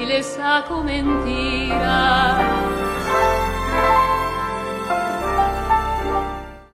y 0.00 0.06
le 0.06 0.22
saco 0.22 0.82
mentiras. 0.82 2.54